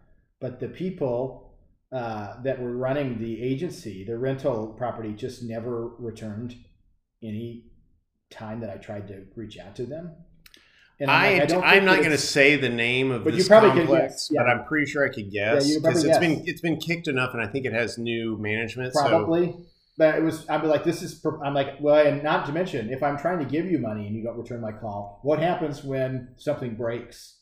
[0.40, 1.50] but the people.
[1.92, 6.56] Uh, that were running the agency, the rental property, just never returned
[7.22, 7.64] any
[8.30, 10.12] time that I tried to reach out to them.
[10.98, 13.48] And I'm, like, I, am not going to say the name of but this you
[13.48, 14.42] probably complex, could guess, yeah.
[14.42, 17.34] but I'm pretty sure I could guess because yeah, it's been it's been kicked enough,
[17.34, 18.94] and I think it has new management.
[18.94, 19.60] Probably, so.
[19.98, 20.48] but it was.
[20.48, 21.22] I'd be like, this is.
[21.44, 24.14] I'm like, well, and not to mention, if I'm trying to give you money and
[24.14, 27.38] you don't return my call, what happens when something breaks?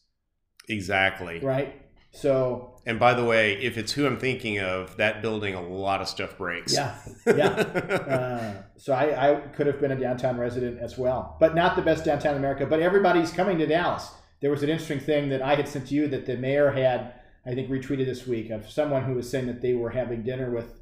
[0.68, 1.40] Exactly.
[1.40, 1.82] Right.
[2.12, 6.00] So, and by the way, if it's who I'm thinking of, that building, a lot
[6.00, 6.74] of stuff breaks.
[6.74, 6.96] Yeah,
[7.26, 7.48] yeah.
[7.48, 11.82] uh, so I, I could have been a downtown resident as well, but not the
[11.82, 12.66] best downtown America.
[12.66, 14.10] But everybody's coming to Dallas.
[14.40, 17.14] There was an interesting thing that I had sent to you that the mayor had,
[17.46, 20.50] I think, retweeted this week of someone who was saying that they were having dinner
[20.50, 20.80] with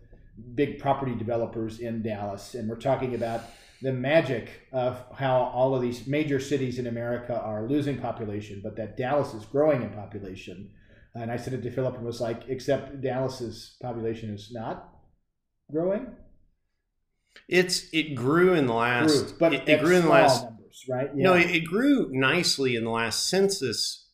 [0.54, 3.42] big property developers in Dallas, and we're talking about
[3.82, 8.76] the magic of how all of these major cities in America are losing population, but
[8.76, 10.70] that Dallas is growing in population
[11.14, 14.88] and I said it to Philip and was like, except Dallas's population is not
[15.70, 16.08] growing.
[17.48, 20.84] It's it grew in the last, grew, but it, it grew in the last numbers,
[20.88, 21.10] right?
[21.14, 21.24] Yeah.
[21.24, 24.08] No, it, it, grew nicely in the last census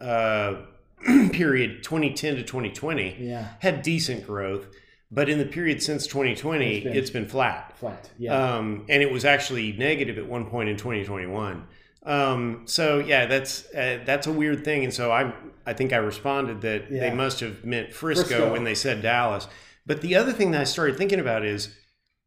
[0.00, 0.62] uh,
[1.32, 3.16] period, 2010 to 2020.
[3.20, 4.66] Yeah, had decent growth.
[5.12, 7.76] But in the period since 2020, it's been, it's been flat.
[7.78, 8.54] Flat, yeah.
[8.56, 11.66] Um, and it was actually negative at one point in 2021.
[12.04, 15.34] Um, so yeah, that's uh, that's a weird thing, and so I
[15.66, 17.00] I think I responded that yeah.
[17.00, 19.48] they must have meant Frisco, Frisco, when they said Dallas.
[19.86, 21.76] But the other thing that I started thinking about is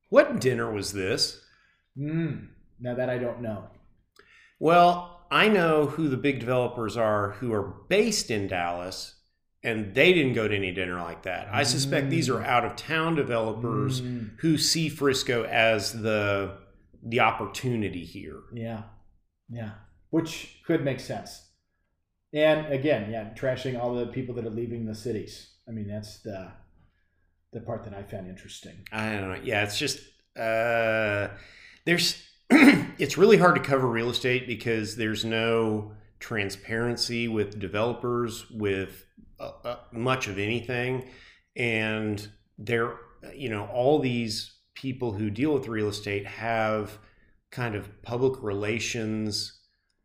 [0.10, 1.42] what dinner was this?
[1.98, 2.50] Mm,
[2.80, 3.66] now that I don't know.
[4.60, 9.16] Well, I know who the big developers are who are based in Dallas,
[9.64, 11.48] and they didn't go to any dinner like that.
[11.52, 12.10] I suspect mm.
[12.12, 12.46] these are mm.
[12.46, 14.30] out of town developers mm.
[14.40, 16.58] who see Frisco as the
[17.02, 18.42] the opportunity here.
[18.54, 18.84] Yeah.
[19.54, 19.72] Yeah,
[20.10, 21.50] which could make sense.
[22.34, 25.52] And again, yeah, trashing all the people that are leaving the cities.
[25.68, 26.52] I mean, that's the
[27.52, 28.74] the part that I found interesting.
[28.92, 29.40] I don't know.
[29.44, 30.00] Yeah, it's just
[30.38, 31.28] uh,
[31.86, 39.06] there's it's really hard to cover real estate because there's no transparency with developers with
[39.40, 41.08] uh, uh, much of anything,
[41.56, 42.28] and
[42.58, 42.96] there,
[43.36, 46.98] you know, all these people who deal with real estate have
[47.54, 49.60] kind of public relations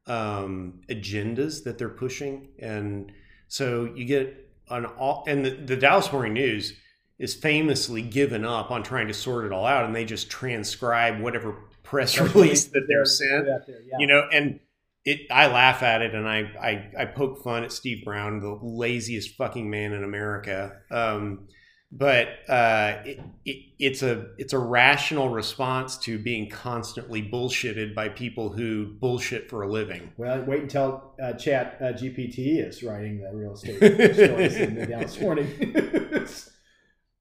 [0.07, 3.11] um, agendas that they're pushing, and
[3.49, 5.25] so you get an all.
[5.27, 6.75] And the, the Dallas Morning News
[7.19, 11.21] is famously given up on trying to sort it all out, and they just transcribe
[11.21, 13.47] whatever press release that they're sent.
[13.47, 13.97] There, yeah.
[13.99, 14.61] You know, and
[15.05, 15.23] it.
[15.31, 19.37] I laugh at it, and I, I I poke fun at Steve Brown, the laziest
[19.37, 20.81] fucking man in America.
[20.91, 21.49] Um,
[21.91, 28.11] but uh, it, it, it's a it's a rational response to being constantly bullshitted by
[28.11, 30.13] people who bullshit for a living.
[30.19, 33.79] Well, wait until uh, Chat uh, GPT is writing the real estate
[34.15, 36.29] stories in the Dallas Morning.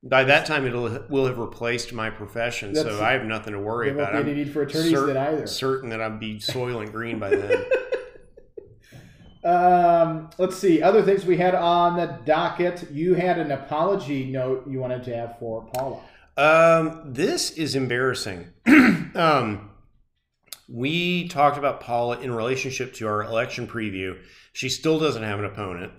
[0.04, 3.60] by that time, it'll will have replaced my profession, That's, so I have nothing to
[3.60, 4.16] worry about.
[4.16, 5.48] Any need for attorneys certain, then either.
[5.48, 7.66] Certain that I'll be Soylent Green by then.
[9.48, 10.82] Um, let's see.
[10.82, 12.92] Other things we had on the docket.
[12.92, 16.02] You had an apology note you wanted to have for Paula.
[16.36, 18.50] Um, this is embarrassing.
[19.16, 19.70] um,
[20.68, 24.20] we talked about Paula in relationship to our election preview.
[24.52, 25.94] She still doesn't have an opponent.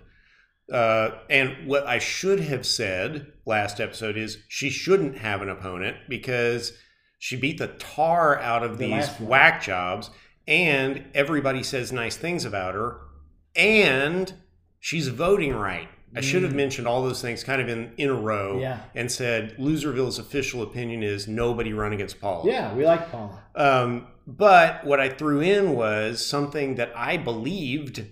[0.71, 5.97] Uh, and what I should have said last episode is she shouldn't have an opponent
[6.07, 6.75] because
[7.19, 10.11] she beat the tar out of the these whack jobs
[10.47, 13.08] and everybody says nice things about her
[13.57, 14.33] and
[14.81, 15.89] she's voting right.
[16.17, 16.57] I should have mm.
[16.57, 18.81] mentioned all those things kind of in, in a row yeah.
[18.95, 22.51] and said Loserville's official opinion is nobody run against Paula.
[22.51, 23.43] Yeah, we like Paula.
[23.55, 28.07] Um, but what I threw in was something that I believed,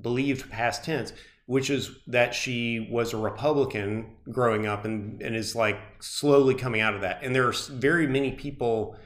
[0.00, 1.12] believed past tense,
[1.46, 6.80] which is that she was a Republican growing up and, and is like slowly coming
[6.80, 7.20] out of that.
[7.22, 8.96] And there are very many people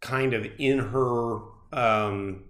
[0.00, 1.38] kind of in her
[1.72, 2.44] um,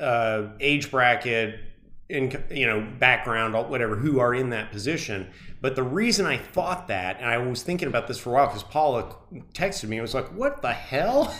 [0.00, 1.60] uh, age bracket,
[2.08, 5.28] in you know background, whatever, who are in that position.
[5.60, 8.46] But the reason I thought that, and I was thinking about this for a while,
[8.46, 9.16] because Paula
[9.54, 11.34] texted me and was like, "What the hell?"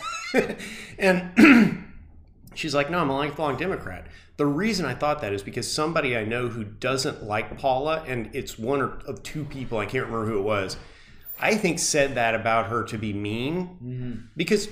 [0.98, 1.84] and
[2.54, 4.07] she's like, "No, I'm a lifelong Democrat."
[4.38, 8.28] The reason I thought that is because somebody I know who doesn't like Paula, and
[8.34, 10.76] it's one or of two people, I can't remember who it was,
[11.40, 14.12] I think said that about her to be mean, mm-hmm.
[14.36, 14.68] because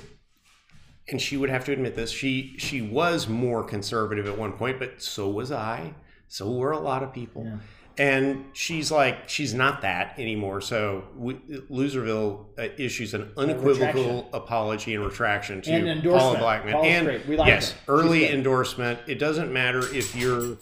[1.08, 2.10] and she would have to admit this.
[2.10, 5.94] She she was more conservative at one point, but so was I.
[6.28, 7.44] So were a lot of people.
[7.44, 7.58] Yeah.
[7.96, 10.60] And she's like, she's not that anymore.
[10.60, 11.34] So we,
[11.70, 16.72] Loserville uh, issues an unequivocal apology and retraction to and Paula Blackmon.
[16.72, 17.26] Paula's and great.
[17.28, 17.78] We like yes, her.
[17.86, 18.98] early endorsement.
[19.06, 20.56] It doesn't matter if you're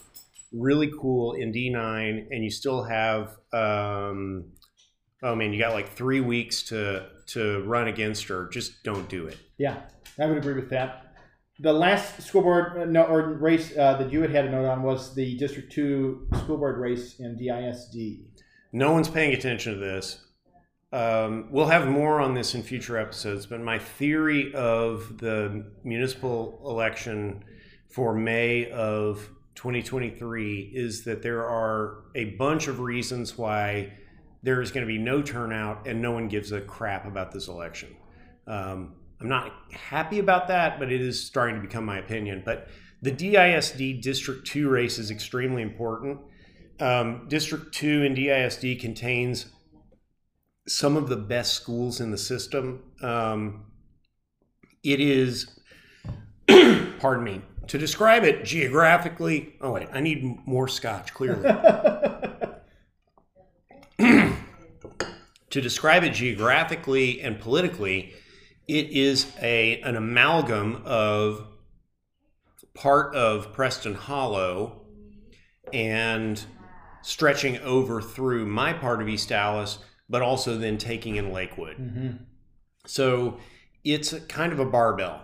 [0.51, 4.51] really cool in D9 and you still have, um,
[5.23, 8.47] oh man, you got like three weeks to to run against her.
[8.49, 9.37] Just don't do it.
[9.63, 9.77] Yeah,
[10.19, 11.15] I would agree with that.
[11.59, 14.65] The last school board uh, no, or race uh, that you had had a note
[14.65, 18.25] on was the District 2 school board race in DISD.
[18.73, 20.19] No one's paying attention to this.
[20.91, 26.59] Um, we'll have more on this in future episodes, but my theory of the municipal
[26.65, 27.45] election
[27.87, 33.93] for May of 2023 is that there are a bunch of reasons why
[34.41, 37.47] there is going to be no turnout and no one gives a crap about this
[37.47, 37.95] election.
[38.45, 42.43] Um, I'm not happy about that, but it is starting to become my opinion.
[42.43, 42.67] But
[43.01, 46.19] the DISD District 2 race is extremely important.
[46.81, 49.45] Um, District 2 in DISD contains
[50.67, 52.83] some of the best schools in the system.
[53.01, 53.67] Um,
[54.83, 55.57] it is,
[56.99, 59.55] pardon me, to describe it geographically.
[59.61, 61.43] Oh, wait, I need more scotch, clearly.
[65.49, 68.15] to describe it geographically and politically,
[68.67, 71.47] it is a an amalgam of
[72.73, 74.81] part of Preston Hollow
[75.71, 76.43] and
[77.01, 81.77] stretching over through my part of East Dallas, but also then taking in Lakewood.
[81.77, 82.23] Mm-hmm.
[82.85, 83.39] So
[83.83, 85.21] it's kind of a barbell.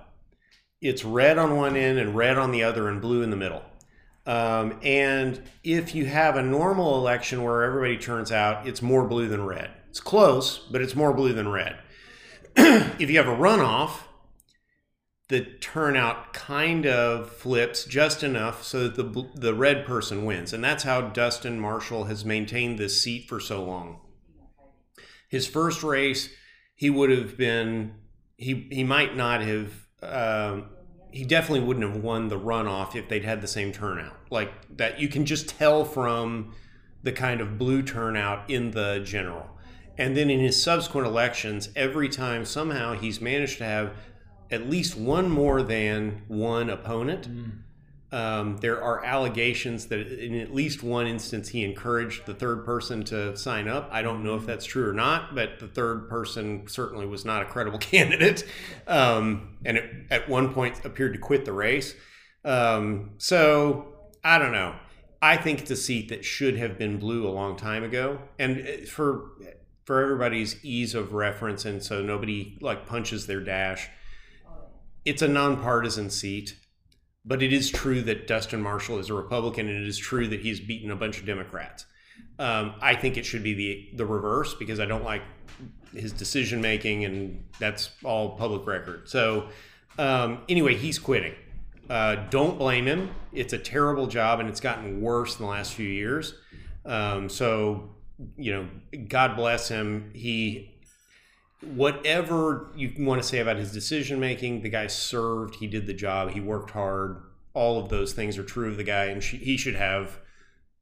[0.81, 3.63] It's red on one end and red on the other and blue in the middle.
[4.25, 9.27] Um, and if you have a normal election where everybody turns out, it's more blue
[9.27, 9.71] than red.
[9.89, 11.79] It's close, but it's more blue than red.
[12.99, 14.01] if you have a runoff,
[15.29, 20.63] the turnout kind of flips just enough so that the the red person wins, and
[20.63, 24.01] that's how Dustin Marshall has maintained this seat for so long.
[25.29, 26.29] His first race,
[26.75, 27.93] he would have been
[28.37, 29.73] he he might not have.
[30.01, 30.69] Um,
[31.11, 34.15] he definitely wouldn't have won the runoff if they'd had the same turnout.
[34.29, 36.53] Like that, you can just tell from
[37.01, 39.47] the kind of blue turnout in the general.
[39.99, 43.93] And then in his subsequent elections, every time somehow he's managed to have
[44.49, 47.29] at least one more than one opponent.
[47.29, 47.51] Mm.
[48.11, 53.03] Um, there are allegations that in at least one instance he encouraged the third person
[53.05, 53.87] to sign up.
[53.91, 57.43] I don't know if that's true or not, but the third person certainly was not
[57.43, 58.45] a credible candidate,
[58.87, 61.93] um, and it, at one point appeared to quit the race.
[62.43, 63.93] Um, so
[64.23, 64.75] I don't know.
[65.21, 68.59] I think it's a seat that should have been blue a long time ago, and
[68.67, 69.33] uh, for
[69.89, 73.89] for everybody's ease of reference and so nobody like punches their dash
[75.03, 76.55] it's a nonpartisan seat
[77.25, 80.41] but it is true that dustin marshall is a republican and it is true that
[80.41, 81.87] he's beaten a bunch of democrats.
[82.37, 85.23] Um, i think it should be the the reverse because i don't like
[85.95, 89.09] his decision making and that's all public record.
[89.09, 89.49] So
[89.97, 91.33] um, anyway he's quitting.
[91.89, 93.09] Uh, don't blame him.
[93.33, 96.35] It's a terrible job and it's gotten worse in the last few years.
[96.85, 97.89] Um, so
[98.37, 98.69] you know,
[99.07, 100.11] God bless him.
[100.13, 100.75] He,
[101.61, 105.55] whatever you want to say about his decision making, the guy served.
[105.55, 106.31] He did the job.
[106.31, 107.21] He worked hard.
[107.53, 110.19] All of those things are true of the guy, and he should have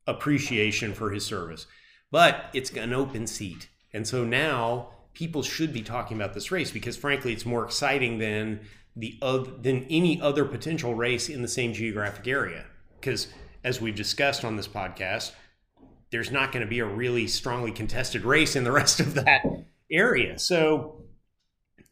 [0.05, 1.67] appreciation for his service.
[2.11, 6.71] But it's an open seat, and so now people should be talking about this race
[6.71, 8.59] because, frankly, it's more exciting than
[8.95, 12.65] the other, than any other potential race in the same geographic area.
[12.99, 13.27] Because,
[13.63, 15.31] as we've discussed on this podcast,
[16.11, 19.43] there's not going to be a really strongly contested race in the rest of that
[19.91, 20.39] area.
[20.39, 21.03] So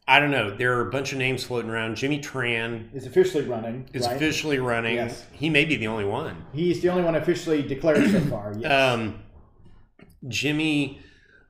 [0.08, 0.56] I don't know.
[0.56, 1.96] There are a bunch of names floating around.
[1.96, 3.90] Jimmy Tran is officially running.
[3.94, 4.16] Is right?
[4.16, 4.96] officially running.
[4.96, 5.26] Yes.
[5.32, 6.46] He may be the only one.
[6.54, 8.54] He's the only one officially declared so far.
[8.58, 8.72] Yes.
[8.72, 9.24] Um,
[10.28, 11.02] Jimmy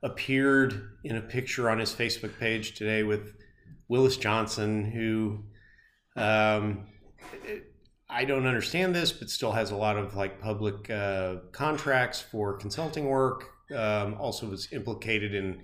[0.02, 3.34] appeared in a picture on his Facebook page today with
[3.88, 5.44] Willis Johnson, who
[6.20, 6.86] um,
[8.16, 12.54] I don't understand this, but still has a lot of like public uh, contracts for
[12.54, 13.50] consulting work.
[13.76, 15.60] Um, also was implicated in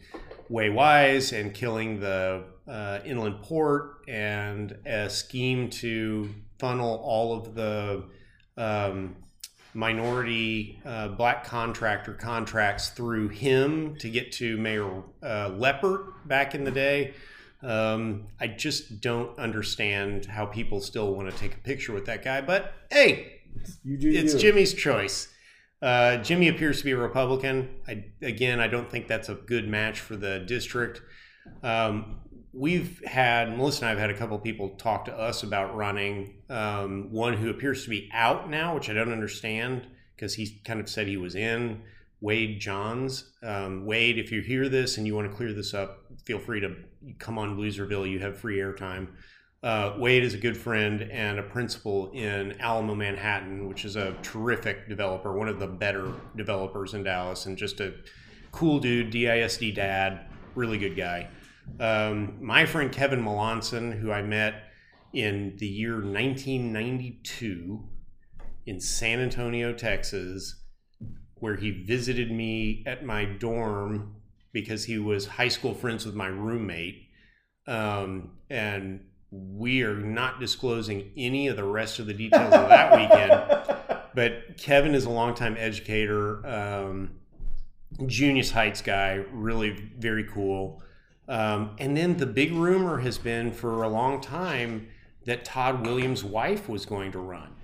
[0.50, 6.28] Way Wise and killing the uh, inland port and a scheme to
[6.58, 8.04] funnel all of the
[8.58, 9.16] um,
[9.72, 16.64] minority uh, black contractor contracts through him to get to Mayor uh, Leppert back in
[16.64, 17.14] the day.
[17.62, 22.24] Um, I just don't understand how people still want to take a picture with that
[22.24, 22.40] guy.
[22.40, 24.38] But hey, it's you.
[24.38, 25.28] Jimmy's choice.
[25.80, 27.68] Uh, Jimmy appears to be a Republican.
[27.88, 31.02] I, again, I don't think that's a good match for the district.
[31.62, 32.20] Um,
[32.52, 35.74] we've had Melissa and I have had a couple of people talk to us about
[35.74, 36.34] running.
[36.48, 40.78] Um, one who appears to be out now, which I don't understand because he kind
[40.80, 41.82] of said he was in.
[42.22, 43.32] Wade Johns.
[43.42, 46.60] Um, Wade, if you hear this and you want to clear this up, feel free
[46.60, 46.76] to
[47.18, 48.08] come on Loserville.
[48.08, 49.08] You have free airtime.
[49.62, 54.14] Uh, Wade is a good friend and a principal in Alamo Manhattan, which is a
[54.22, 57.92] terrific developer, one of the better developers in Dallas, and just a
[58.52, 61.28] cool dude, DISD dad, really good guy.
[61.78, 64.64] Um, my friend Kevin Melanson, who I met
[65.12, 67.84] in the year 1992
[68.66, 70.61] in San Antonio, Texas,
[71.42, 74.14] where he visited me at my dorm
[74.52, 77.08] because he was high school friends with my roommate.
[77.66, 82.92] Um, and we are not disclosing any of the rest of the details of that
[82.96, 83.68] weekend.
[84.14, 87.12] But Kevin is a longtime educator, um,
[88.06, 90.82] Junius Heights guy, really very cool.
[91.28, 94.88] Um, and then the big rumor has been for a long time
[95.24, 97.54] that Todd Williams' wife was going to run.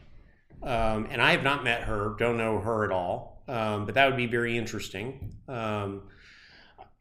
[0.63, 4.07] Um, and I have not met her, don't know her at all, um, but that
[4.07, 5.35] would be very interesting.
[5.49, 6.03] Um,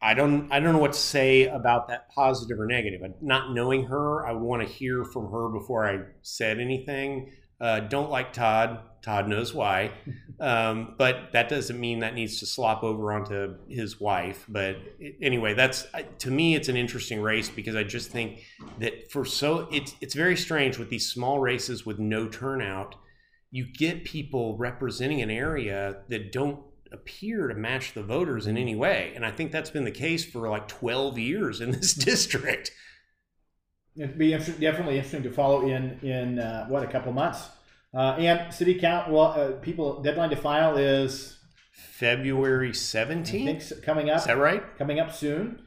[0.02, 3.02] I don't, I don't know what to say about that, positive or negative.
[3.22, 7.32] Not knowing her, I would want to hear from her before I said anything.
[7.60, 8.80] Uh, don't like Todd.
[9.02, 9.92] Todd knows why.
[10.40, 14.46] Um, but that doesn't mean that needs to slop over onto his wife.
[14.48, 14.76] But
[15.20, 15.88] anyway, that's
[16.20, 18.46] to me, it's an interesting race because I just think
[18.78, 22.94] that for so it's it's very strange with these small races with no turnout.
[23.52, 26.60] You get people representing an area that don't
[26.92, 30.26] appear to match the voters in any way, and I think that's been the case
[30.26, 32.72] for like twelve years in this district.
[33.96, 37.50] It'd be definitely interesting to follow in in uh, what a couple months.
[37.94, 41.38] Uh, and city count, well, uh, people deadline to file is
[41.72, 43.72] February seventeenth.
[43.82, 44.18] Coming up.
[44.20, 44.64] Is that right?
[44.78, 45.62] Coming up soon.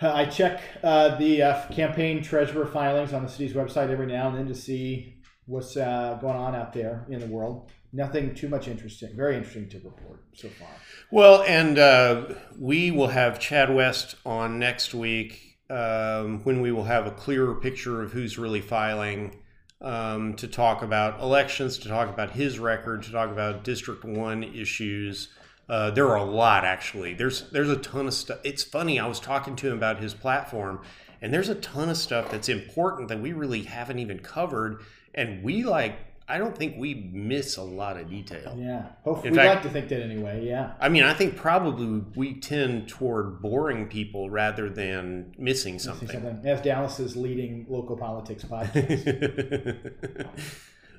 [0.00, 4.28] Uh, I check uh, the uh, campaign treasurer filings on the city's website every now
[4.28, 7.70] and then to see what's uh, going on out there in the world.
[7.92, 9.14] Nothing too much interesting.
[9.14, 10.68] Very interesting to report so far.
[11.10, 17.06] Well, and we will have Chad West on next week um, when we will have
[17.06, 19.42] a clearer picture of who's really filing
[19.80, 24.44] um, to talk about elections, to talk about his record, to talk about District One
[24.44, 25.28] issues.
[25.68, 27.14] Uh, there are a lot actually.
[27.14, 28.38] There's there's a ton of stuff.
[28.44, 29.00] It's funny.
[29.00, 30.82] I was talking to him about his platform,
[31.20, 34.82] and there's a ton of stuff that's important that we really haven't even covered,
[35.14, 35.96] and we like
[36.28, 38.56] I don't think we miss a lot of detail.
[38.58, 40.46] Yeah, hopefully we like to think that anyway.
[40.46, 40.72] Yeah.
[40.80, 46.06] I mean, I think probably we tend toward boring people rather than missing something.
[46.06, 46.50] Missing something.
[46.50, 50.30] As Dallas's leading local politics podcast,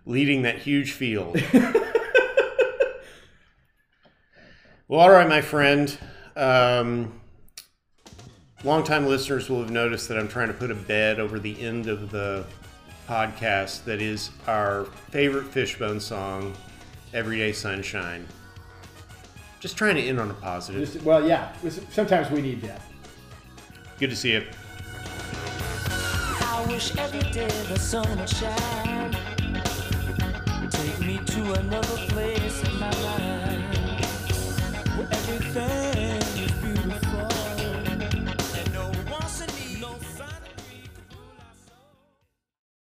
[0.05, 1.41] leading that huge field.
[4.88, 5.97] well, all right, my friend.
[6.36, 7.22] Um,
[8.64, 11.88] longtime listeners will have noticed that I'm trying to put a bed over the end
[11.88, 12.45] of the
[13.08, 16.54] podcast that is our favorite Fishbone song,
[17.14, 18.28] Everyday Sunshine.
[19.60, 20.91] Just trying to end on a positive.
[20.91, 21.54] Just, well, yeah.
[21.91, 22.82] Sometimes we need that.
[23.99, 24.43] Good to see you.
[25.88, 29.12] I wish every day the sun would shine.
[30.70, 33.78] Take me to another place in my life
[34.97, 35.93] where everything